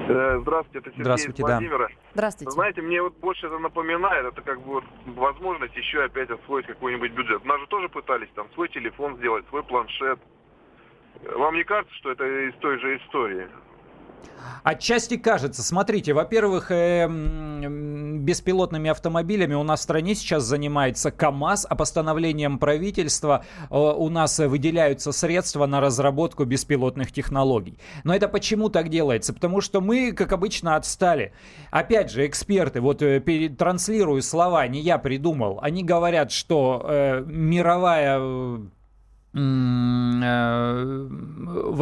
[0.08, 1.88] Э, здравствуйте, это Сергей Здравствуйте, из Владимира.
[1.88, 1.94] Да.
[2.14, 2.50] Здравствуйте.
[2.50, 7.12] Знаете, мне вот больше это напоминает, это как бы вот возможность еще опять освоить какой-нибудь
[7.12, 7.42] бюджет.
[7.44, 10.18] У нас же тоже пытались там свой телефон сделать, свой планшет.
[11.36, 13.48] Вам не кажется, что это из той же истории?
[14.64, 15.62] Отчасти кажется.
[15.62, 23.44] Смотрите, во-первых, э, беспилотными автомобилями у нас в стране сейчас занимается КАМАЗ, а постановлением правительства
[23.70, 27.78] э, у нас выделяются средства на разработку беспилотных технологий.
[28.04, 29.34] Но это почему так делается?
[29.34, 31.34] Потому что мы, как обычно, отстали.
[31.70, 38.18] Опять же, эксперты, вот э, транслирую слова, не я придумал, они говорят, что э, мировая
[38.18, 38.58] э,
[39.34, 41.08] во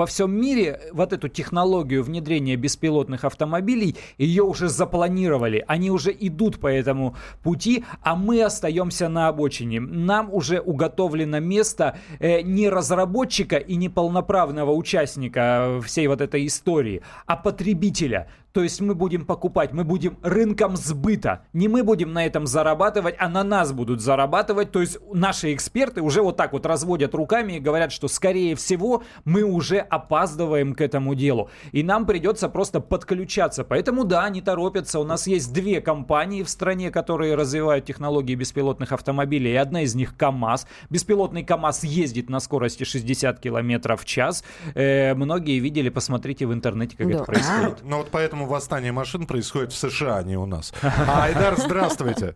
[0.06, 5.62] всем мире вот эту технологию внедрения беспилотных автомобилей, ее уже запланировали.
[5.68, 9.80] Они уже идут по этому пути, а мы остаемся на обочине.
[9.80, 17.02] Нам уже уготовлено место э, не разработчика и не полноправного участника всей вот этой истории,
[17.26, 18.28] а потребителя.
[18.52, 21.44] То есть мы будем покупать, мы будем рынком сбыта.
[21.52, 24.70] Не мы будем на этом зарабатывать, а на нас будут зарабатывать.
[24.72, 29.02] То есть наши эксперты уже вот так вот разводят руками и говорят, что скорее всего
[29.24, 31.50] мы уже опаздываем к этому делу.
[31.72, 33.64] И нам придется просто подключаться.
[33.64, 35.00] Поэтому да, они торопятся.
[35.00, 39.52] У нас есть две компании в стране, которые развивают технологии беспилотных автомобилей.
[39.52, 40.66] И одна из них КАМАЗ.
[40.90, 44.44] Беспилотный КАМАЗ ездит на скорости 60 км в час.
[44.74, 47.14] Э, многие видели, посмотрите в интернете, как да.
[47.14, 47.78] это происходит.
[47.82, 50.72] Ну вот поэтому поэтому восстание машин происходит в США, а не у нас.
[50.82, 52.34] Айдар, здравствуйте.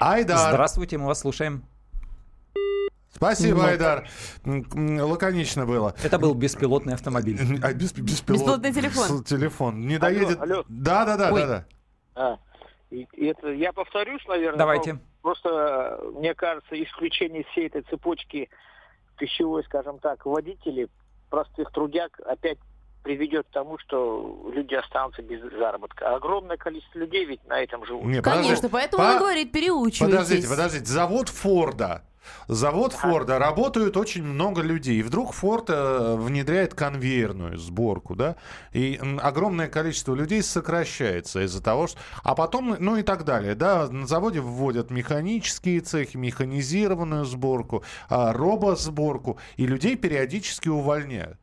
[0.00, 0.50] Айдар.
[0.50, 1.64] Здравствуйте, мы вас слушаем.
[3.12, 4.08] Спасибо, Айдар.
[4.44, 5.94] Лаконично было.
[6.02, 7.38] Это был беспилотный автомобиль.
[7.62, 8.40] А, без, беспилот...
[8.40, 9.24] Беспилотный телефон.
[9.24, 9.86] Телефон.
[9.86, 10.40] Не доедет.
[10.40, 10.64] Алло, алло.
[10.68, 11.40] Да, да, да, Ой.
[11.40, 11.66] да, да.
[12.14, 12.38] А,
[12.90, 14.58] и, это, я повторюсь, наверное.
[14.58, 14.98] Давайте.
[15.22, 18.48] Просто, мне кажется, исключение всей этой цепочки
[19.18, 20.88] пищевой, скажем так, водителей,
[21.28, 22.58] простых трудяг опять
[23.02, 26.14] приведет к тому, что люди останутся без заработка.
[26.14, 28.04] Огромное количество людей ведь на этом живут.
[28.04, 29.10] Не, Конечно, поэтому По...
[29.10, 30.16] он говорит, переучивайтесь.
[30.16, 30.84] Подождите, подождите.
[30.86, 32.02] Завод Форда.
[32.48, 33.38] Завод Форда.
[33.38, 34.98] Работают очень много людей.
[34.98, 38.36] И вдруг Форд э, внедряет конвейерную сборку, да,
[38.72, 41.98] и огромное количество людей сокращается из-за того, что...
[42.22, 48.32] А потом, ну и так далее, да, на заводе вводят механические цехи, механизированную сборку, а,
[48.32, 51.38] робосборку, и людей периодически увольняют.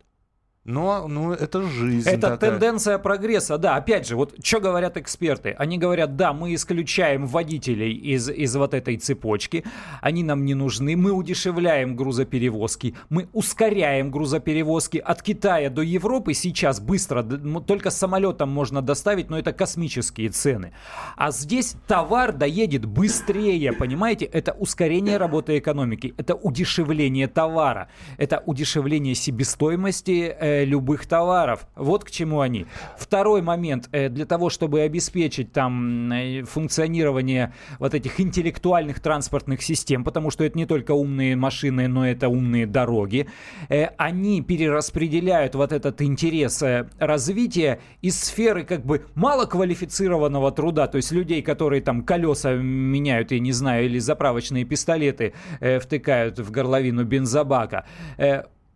[0.67, 2.09] Но, ну, это жизнь.
[2.09, 2.51] Это такая.
[2.51, 3.77] тенденция прогресса, да.
[3.77, 5.55] Опять же, вот что говорят эксперты?
[5.57, 9.63] Они говорят, да, мы исключаем водителей из, из вот этой цепочки,
[10.01, 16.81] они нам не нужны, мы удешевляем грузоперевозки, мы ускоряем грузоперевозки от Китая до Европы сейчас
[16.81, 20.73] быстро, только самолетом можно доставить, но это космические цены.
[21.15, 24.25] А здесь товар доедет быстрее, понимаете?
[24.25, 31.67] Это ускорение работы экономики, это удешевление товара, это удешевление себестоимости любых товаров.
[31.75, 32.65] Вот к чему они.
[32.97, 33.89] Второй момент.
[33.91, 40.43] Э, для того, чтобы обеспечить там э, функционирование вот этих интеллектуальных транспортных систем, потому что
[40.43, 43.27] это не только умные машины, но это умные дороги,
[43.69, 46.63] э, они перераспределяют вот этот интерес
[46.99, 53.39] развития из сферы как бы малоквалифицированного труда, то есть людей, которые там колеса меняют, я
[53.39, 57.85] не знаю, или заправочные пистолеты втыкают в горловину бензобака,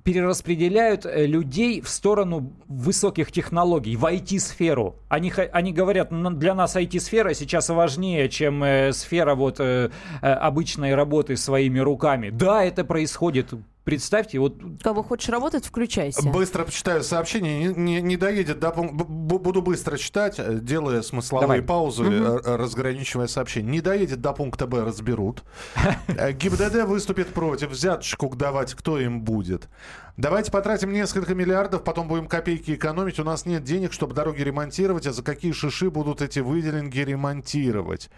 [0.03, 4.95] перераспределяют э, людей в сторону высоких технологий, в IT-сферу.
[5.09, 9.89] Они, они говорят, для нас IT-сфера сейчас важнее, чем э, сфера вот, э,
[10.21, 12.29] обычной работы своими руками.
[12.29, 14.61] Да, это происходит Представьте, вот...
[14.83, 16.21] Кого хочешь работать, включайся.
[16.29, 17.67] Быстро почитаю сообщение.
[17.67, 19.05] Не, не, не доедет до пункта...
[19.05, 21.61] Буду быстро читать, э, делая смысловые Давай.
[21.63, 22.41] паузы, угу.
[22.43, 23.71] разграничивая сообщение.
[23.71, 25.43] Не доедет до пункта Б, разберут.
[26.07, 27.71] ГИБДД выступит против.
[27.71, 29.67] Взяточку давать кто им будет.
[30.15, 33.19] Давайте потратим несколько миллиардов, потом будем копейки экономить.
[33.19, 35.07] У нас нет денег, чтобы дороги ремонтировать.
[35.07, 38.11] А за какие шиши будут эти выделенки ремонтировать?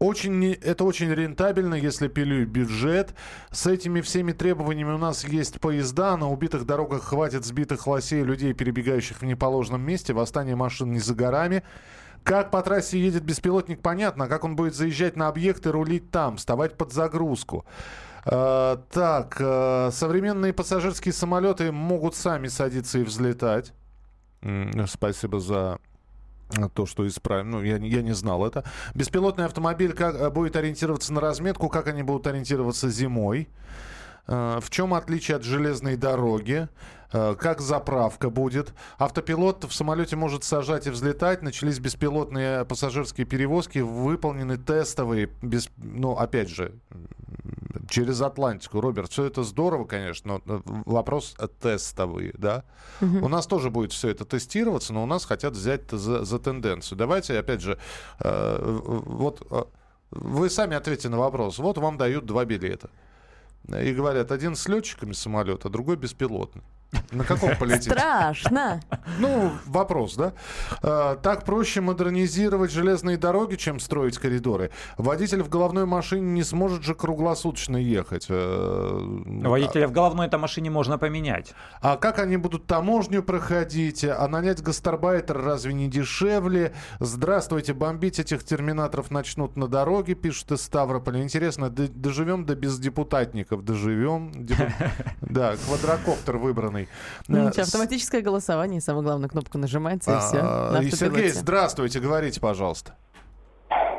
[0.00, 3.14] Очень, это очень рентабельно, если пилю бюджет.
[3.50, 6.16] С этими всеми требованиями у нас есть поезда.
[6.16, 10.14] На убитых дорогах хватит сбитых лосей людей, перебегающих в неположенном месте.
[10.14, 11.62] Восстание машин не за горами.
[12.24, 14.26] Как по трассе едет беспилотник, понятно.
[14.26, 17.66] Как он будет заезжать на объекты, рулить там, вставать под загрузку.
[18.24, 23.74] Uh, так, uh, современные пассажирские самолеты могут сами садиться и взлетать.
[24.86, 25.78] Спасибо за
[26.74, 27.50] то, что исправим.
[27.50, 28.64] Ну, я, я не знал это.
[28.94, 33.48] Беспилотный автомобиль как, э, будет ориентироваться на разметку, как они будут ориентироваться зимой.
[34.26, 36.68] Э, в чем отличие от железной дороги?
[37.12, 38.72] Э, как заправка будет?
[38.98, 41.42] Автопилот в самолете может сажать и взлетать.
[41.42, 43.78] Начались беспилотные пассажирские перевозки.
[43.78, 46.74] Выполнены тестовые, без, ну, опять же,
[47.88, 48.80] через Атлантику.
[48.80, 52.64] Роберт, все это здорово, конечно, но вопрос тестовый, да?
[53.00, 53.24] Угу.
[53.24, 56.98] У нас тоже будет все это тестироваться, но у нас хотят взять за, за тенденцию.
[56.98, 57.78] Давайте, опять же,
[58.20, 59.64] э, вот э,
[60.10, 61.58] вы сами ответьте на вопрос.
[61.58, 62.90] Вот вам дают два билета.
[63.68, 66.62] И говорят, один с летчиками самолета, другой беспилотный.
[67.12, 67.90] На каком полетите?
[67.90, 68.80] Страшно.
[69.18, 70.32] Ну, вопрос, да?
[70.82, 74.70] А, так проще модернизировать железные дороги, чем строить коридоры.
[74.96, 78.26] Водитель в головной машине не сможет же круглосуточно ехать.
[78.28, 81.52] Э, Водителя в головной этой машине можно поменять.
[81.80, 84.04] А как они будут таможню проходить?
[84.04, 86.72] А нанять гастарбайтера разве не дешевле?
[87.00, 91.22] Здравствуйте, бомбить этих терминаторов начнут на дороге, пишут из Ставрополя.
[91.22, 93.64] Интересно, доживем до без депутатников?
[93.64, 94.32] Доживем?
[95.20, 96.79] Да, квадрокоптер выбранный
[97.26, 97.40] самый...
[97.42, 100.40] Ну, ничего, автоматическое голосование, самое главное, кнопку нажимается, и все.
[100.42, 102.94] А, и Сергей, здравствуйте, говорите, пожалуйста.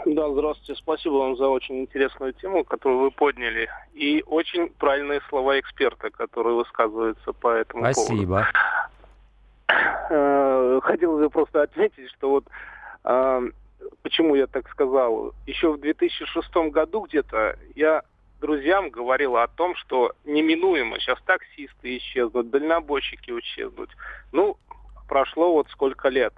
[0.06, 0.76] Да, здравствуйте.
[0.76, 3.70] Спасибо вам за очень интересную тему, которую вы подняли.
[3.94, 8.26] И очень правильные слова эксперта, которые высказываются по этому Спасибо.
[8.26, 8.46] поводу.
[10.10, 12.46] Э, хотелось бы просто отметить, что вот
[13.04, 13.50] э,
[14.02, 15.34] почему я так сказал.
[15.46, 18.02] Еще в 2006 году где-то я
[18.42, 23.90] друзьям говорила о том, что неминуемо сейчас таксисты исчезнут, дальнобойщики исчезнут.
[24.34, 24.58] Ну,
[25.08, 26.34] прошло вот сколько лет.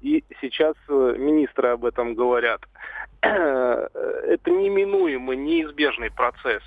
[0.00, 2.60] И сейчас э, министры об этом говорят.
[3.20, 6.62] Это неминуемый, неизбежный процесс.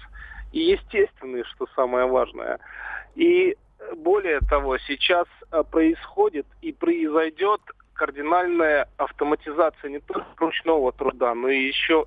[0.52, 2.60] И естественный, что самое важное.
[3.16, 3.58] И
[3.98, 7.62] более того, сейчас э, происходит и произойдет
[7.94, 12.06] кардинальная автоматизация не только ручного труда, но и еще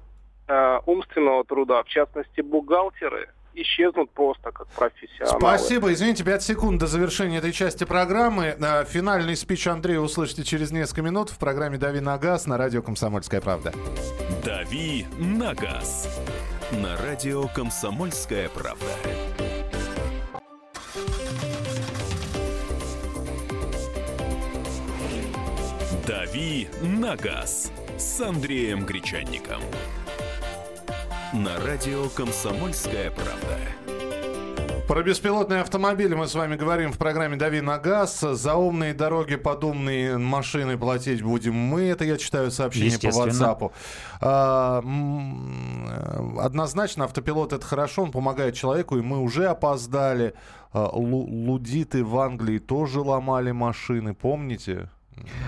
[0.49, 5.39] э, умственного труда, в частности бухгалтеры, исчезнут просто как профессионалы.
[5.39, 5.93] Спасибо.
[5.93, 8.57] Извините, 5 секунд до завершения этой части программы.
[8.59, 12.83] Э, финальный спич Андрея услышите через несколько минут в программе «Дави на газ» на радио
[12.83, 13.73] «Комсомольская правда».
[14.45, 16.21] «Дави на газ»
[16.73, 18.87] на радио «Комсомольская правда».
[26.07, 29.61] «Дави на газ» с Андреем Гречанником
[31.33, 33.59] на радио «Комсомольская правда».
[34.89, 38.21] Про беспилотные автомобили мы с вами говорим в программе «Дави на газ».
[38.21, 41.83] За умные дороги под умные машины платить будем мы.
[41.83, 43.71] Это я читаю сообщение по WhatsApp.
[44.23, 44.83] А,
[46.41, 50.33] однозначно автопилот это хорошо, он помогает человеку, и мы уже опоздали.
[50.73, 54.89] А, лудиты в Англии тоже ломали машины, помните?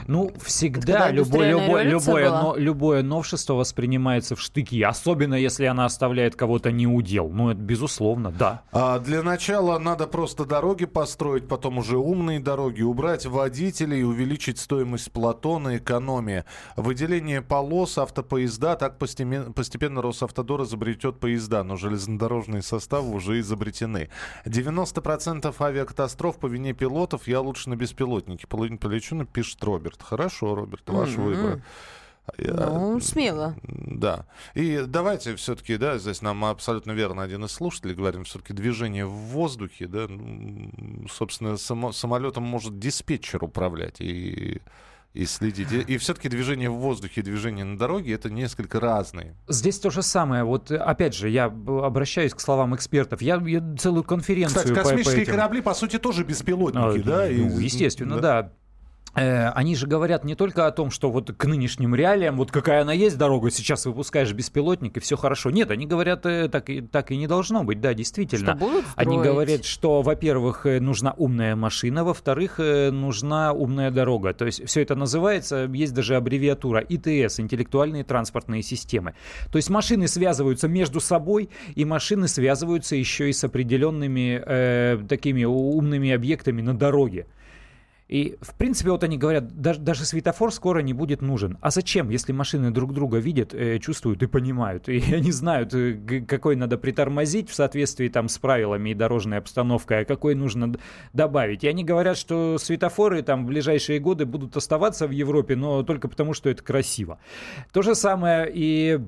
[0.07, 6.37] Ну, всегда любое, любое, любое, но, любое новшество воспринимается в штыки, особенно если она оставляет
[6.37, 7.29] кого-то неудел.
[7.29, 8.63] Ну, это безусловно, да.
[8.73, 15.13] А для начала надо просто дороги построить, потом уже умные дороги, убрать водителей, увеличить стоимость
[15.13, 16.45] платона, экономия.
[16.77, 24.09] Выделение полос, автопоезда, так постепенно, постепенно Росавтодор изобретет поезда, но железнодорожные составы уже изобретены.
[24.45, 29.17] 90% авиакатастроф по вине пилотов, я лучше на беспилотнике полечу,
[29.61, 30.03] напишет Роберт.
[30.03, 31.23] Хорошо, Роберт, ваш mm-hmm.
[31.23, 31.63] выбор.
[32.39, 33.57] Ну, смело.
[33.65, 34.25] Да.
[34.55, 39.11] И давайте все-таки, да, здесь нам абсолютно верно один из слушателей говорим, все-таки движение в
[39.11, 40.07] воздухе, да,
[41.11, 44.61] собственно, само, самолетом может диспетчер управлять и
[45.13, 45.73] и следить.
[45.73, 49.35] И, и все-таки движение в воздухе и движение на дороге это несколько разные.
[49.49, 50.45] Здесь то же самое.
[50.45, 53.21] Вот опять же, я обращаюсь к словам экспертов.
[53.21, 54.63] Я, я целую конференцию.
[54.63, 55.33] Кстати, космические по, по этим...
[55.33, 57.27] корабли, по сути, тоже беспилотники, а, да?
[57.29, 57.65] Ну, и...
[57.65, 58.43] естественно, да.
[58.43, 58.53] да.
[59.15, 62.83] Э, они же говорят не только о том, что вот к нынешним реалиям, вот какая
[62.83, 65.51] она есть дорога, сейчас выпускаешь беспилотник и все хорошо.
[65.51, 68.57] Нет, они говорят, э, так и, так и не должно быть, да, действительно.
[68.57, 74.33] Что будут они говорят, что, во-первых, э, нужна умная машина, во-вторых, нужна умная дорога.
[74.33, 79.15] То есть все это называется, есть даже аббревиатура ИТС, интеллектуальные транспортные системы.
[79.51, 85.45] То есть машины связываются между собой, и машины связываются еще и с определенными э, такими
[85.45, 87.27] умными объектами на дороге.
[88.11, 91.59] И, в принципе, вот они говорят, даже, даже светофор скоро не будет нужен.
[91.61, 94.89] А зачем, если машины друг друга видят, э, чувствуют и понимают?
[94.89, 100.01] И они знают, э, какой надо притормозить в соответствии там с правилами и дорожной обстановкой,
[100.01, 100.75] а какой нужно
[101.13, 101.63] добавить.
[101.63, 106.09] И они говорят, что светофоры там в ближайшие годы будут оставаться в Европе, но только
[106.09, 107.21] потому, что это красиво.
[107.73, 108.99] То же самое и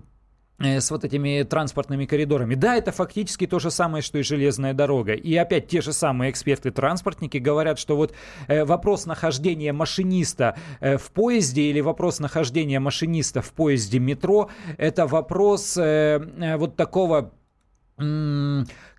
[0.62, 2.54] с вот этими транспортными коридорами.
[2.54, 5.12] Да, это фактически то же самое, что и железная дорога.
[5.12, 8.14] И опять те же самые эксперты-транспортники говорят, что вот
[8.48, 15.06] э, вопрос нахождения машиниста э, в поезде или вопрос нахождения машиниста в поезде метро, это
[15.06, 17.32] вопрос э, э, вот такого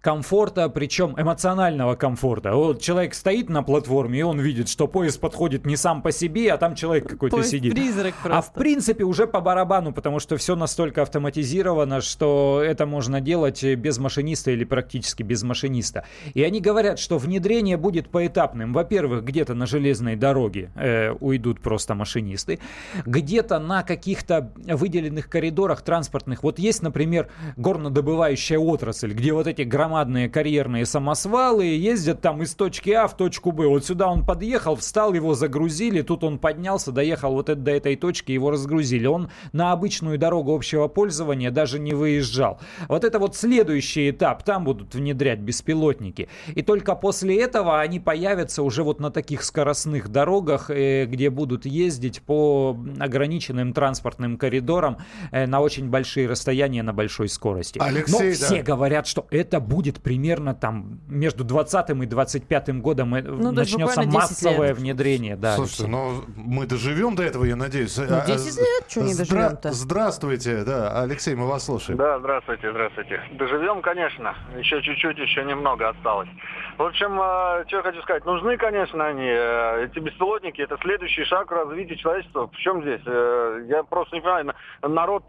[0.03, 2.53] комфорта, причем эмоционального комфорта.
[2.53, 6.51] Вот человек стоит на платформе, и он видит, что поезд подходит не сам по себе,
[6.51, 7.73] а там человек какой-то поезд сидит.
[7.73, 8.37] Призрак просто.
[8.37, 13.63] А в принципе уже по барабану, потому что все настолько автоматизировано, что это можно делать
[13.63, 16.05] без машиниста или практически без машиниста.
[16.33, 18.73] И они говорят, что внедрение будет поэтапным.
[18.73, 22.59] Во-первых, где-то на железной дороге э, уйдут просто машинисты,
[23.05, 26.43] где-то на каких-то выделенных коридорах транспортных.
[26.43, 32.55] Вот есть, например, горнодобывающая отрасль, где вот эти громадные громадные карьерные самосвалы, ездят там из
[32.55, 33.67] точки А в точку Б.
[33.67, 37.95] Вот сюда он подъехал, встал, его загрузили, тут он поднялся, доехал вот это, до этой
[37.95, 39.05] точки, его разгрузили.
[39.05, 42.59] Он на обычную дорогу общего пользования даже не выезжал.
[42.87, 46.27] Вот это вот следующий этап, там будут внедрять беспилотники.
[46.55, 51.67] И только после этого они появятся уже вот на таких скоростных дорогах, э, где будут
[51.67, 54.97] ездить по ограниченным транспортным коридорам
[55.31, 57.79] э, на очень большие расстояния, на большой скорости.
[57.79, 63.15] Алексей, Но все говорят, что это будет будет примерно там между 20 и 25 годом
[63.15, 64.77] э, ну, начнется массовое лет.
[64.77, 65.35] внедрение.
[65.35, 67.97] Да, Слушайте, ну мы доживем до этого, я надеюсь.
[67.97, 69.71] Ну, 10 лет, что не доживем-то?
[69.71, 71.97] Здравствуйте, да, Алексей, мы вас слушаем.
[71.97, 73.21] Да, здравствуйте, здравствуйте.
[73.33, 76.29] Доживем, конечно, еще чуть-чуть, еще немного осталось.
[76.77, 81.25] В общем, э, что я хочу сказать, нужны, конечно, они, э, эти беспилотники, это следующий
[81.25, 82.47] шаг развития человечества.
[82.47, 83.01] В чем здесь?
[83.05, 85.27] Я просто не понимаю, народ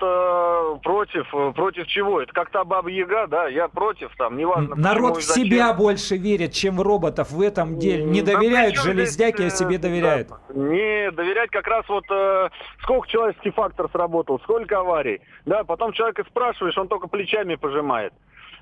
[0.82, 2.20] против, против чего?
[2.20, 4.76] Это как то Баба Яга, да, я против, там, неважно.
[4.76, 8.04] Народ в себя больше верит, чем в роботов в этом деле.
[8.04, 10.28] Не доверяют да, железяки, здесь, а себе доверяют.
[10.28, 12.48] Да, не доверять как раз вот э,
[12.82, 15.20] сколько человеческий фактор сработал, сколько аварий.
[15.46, 18.12] Да, потом человека спрашиваешь, он только плечами пожимает.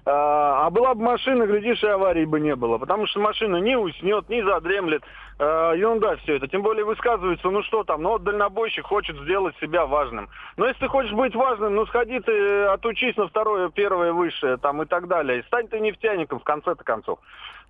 [0.04, 2.78] А, а была бы машина, глядишь, и аварий бы не было.
[2.78, 5.02] Потому что машина не уснет, не задремлет.
[5.38, 6.48] А, ерунда все это.
[6.48, 10.28] Тем более высказывается, ну что там, ну вот дальнобойщик хочет сделать себя важным.
[10.56, 14.82] Но если ты хочешь быть важным, ну сходи ты, отучись на второе, первое, высшее там
[14.82, 15.40] и так далее.
[15.40, 17.20] И стань ты нефтяником в конце-то концов.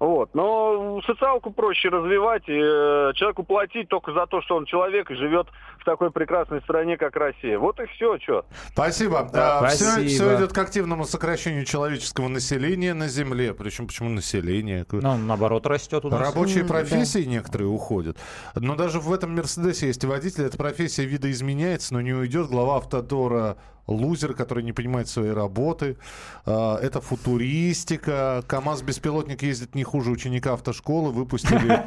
[0.02, 0.34] Вот.
[0.34, 5.14] Но социалку проще развивать, и э, человеку платить только за то, что он человек и
[5.14, 5.46] живет
[5.78, 7.56] в такой прекрасной стране, как Россия.
[7.56, 8.44] Вот и все, что.
[8.72, 9.28] Спасибо.
[9.32, 13.54] Да, а, Все, все идет к активному сокращению человеческого населения на Земле.
[13.54, 14.84] Причем почему население?
[14.90, 16.18] Ну, наоборот, растет у нас.
[16.18, 17.30] Рабочие профессии да.
[17.30, 18.18] некоторые уходят.
[18.56, 20.46] Но даже в этом Мерседесе есть водитель.
[20.46, 22.48] Эта профессия видоизменяется, но не уйдет.
[22.48, 23.56] Глава автодора
[23.86, 25.96] лузер, который не понимает своей работы.
[26.44, 28.44] А, это футуристика.
[28.46, 31.10] КАМАЗ-беспилотник ездит не хуже ученика автошколы.
[31.12, 31.82] Выпустили...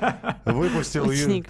[0.46, 1.43] Выпустил ее...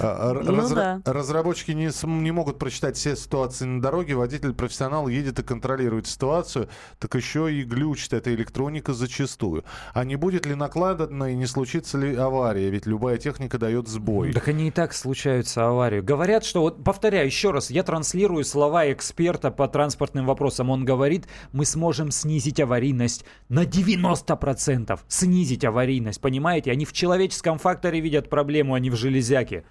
[0.00, 4.14] А, ну разработчики не, не могут прочитать все ситуации на дороге.
[4.14, 6.68] Водитель-профессионал едет и контролирует ситуацию.
[6.98, 9.64] Так еще и глючит эта электроника зачастую.
[9.94, 12.70] А не будет ли накладно и не случится ли авария?
[12.70, 14.32] Ведь любая техника дает сбой.
[14.32, 16.00] Так они и так случаются аварии.
[16.00, 16.60] Говорят, что...
[16.60, 20.70] Вот, повторяю еще раз, я транслирую слова эксперта по транспортным вопросам.
[20.70, 24.98] Он говорит, мы сможем снизить аварийность на 90%.
[25.06, 26.72] Снизить аварийность, понимаете?
[26.72, 29.62] Они в человеческом факторе видят проблему, а не в железяке.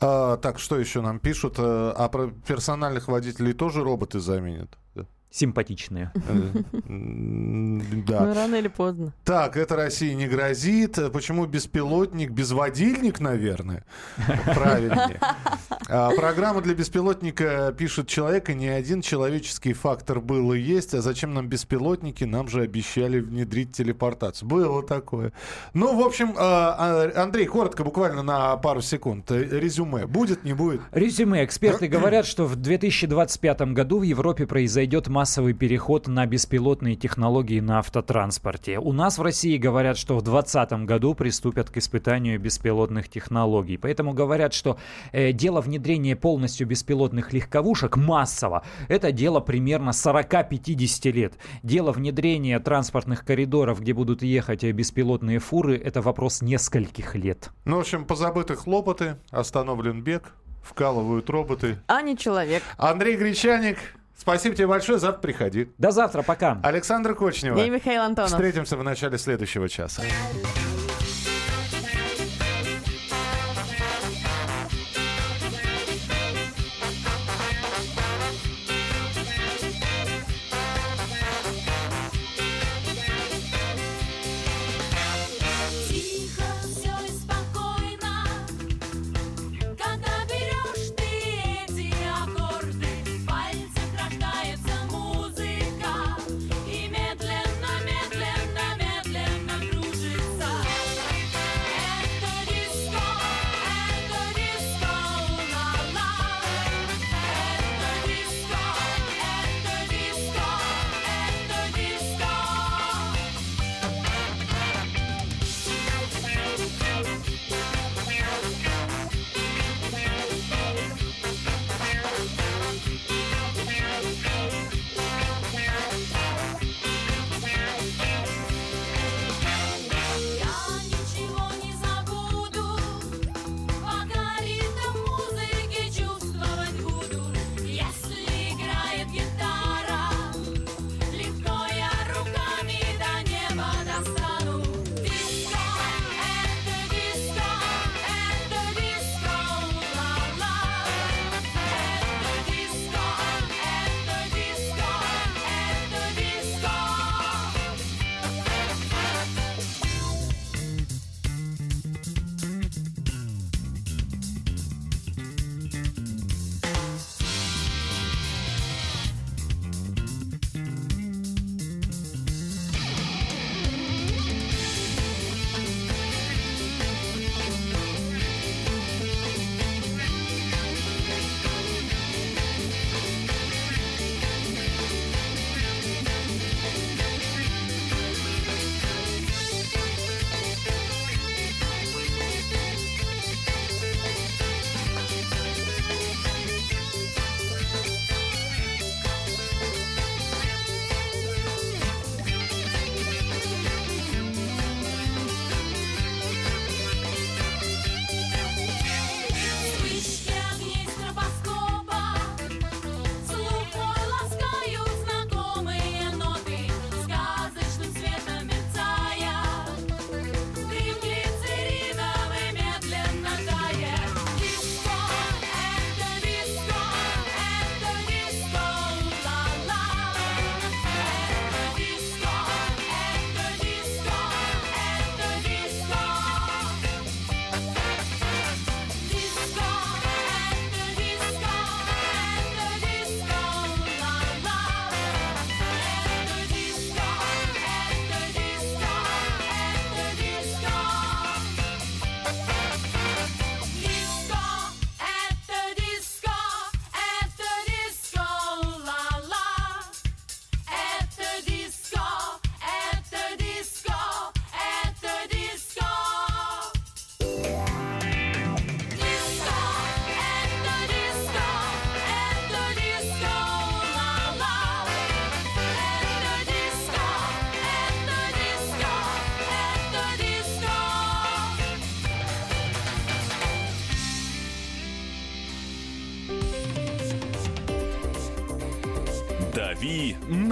[0.00, 1.54] А, так, что еще нам пишут?
[1.58, 4.76] Э, а про персональных водителей тоже роботы заменят?
[5.30, 6.10] Симпатичные.
[6.14, 8.20] Да.
[8.20, 9.12] Ну, рано или поздно.
[9.24, 10.98] Так, это России не грозит.
[11.12, 12.30] Почему беспилотник?
[12.30, 13.84] Безводильник, наверное.
[14.54, 15.20] Правильнее.
[15.88, 20.94] А, программа для беспилотника пишет человек, и не один человеческий фактор был и есть.
[20.94, 22.24] А зачем нам беспилотники?
[22.24, 24.48] Нам же обещали внедрить телепортацию.
[24.48, 25.32] Было такое.
[25.74, 29.30] Ну, в общем, а, а, Андрей, коротко, буквально на пару секунд.
[29.30, 30.06] Резюме.
[30.06, 30.80] Будет, не будет?
[30.92, 31.44] Резюме.
[31.44, 37.80] Эксперты говорят, что в 2025 году в Европе произойдет массовый переход на беспилотные технологии на
[37.80, 38.78] автотранспорте.
[38.78, 43.78] У нас в России говорят, что в 2020 году приступят к испытанию беспилотных технологий.
[43.78, 44.78] Поэтому говорят, что
[45.10, 51.34] э, дело внедрения полностью беспилотных легковушек массово, это дело примерно 40-50 лет.
[51.64, 57.50] Дело внедрения транспортных коридоров, где будут ехать э, беспилотные фуры, это вопрос нескольких лет.
[57.64, 61.78] Ну, в общем, позабыты хлопоты, остановлен бег, вкалывают роботы.
[61.88, 62.62] А не человек.
[62.76, 63.78] Андрей Гречаник,
[64.18, 64.98] Спасибо тебе большое.
[64.98, 65.68] Завтра приходи.
[65.78, 66.22] До завтра.
[66.22, 66.60] Пока.
[66.62, 67.58] Александр Кочнева.
[67.64, 68.32] И Михаил Антонов.
[68.32, 70.02] Встретимся в начале следующего часа.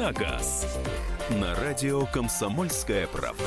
[0.07, 0.79] На газ»
[1.31, 3.43] на радио «Комсомольская правда».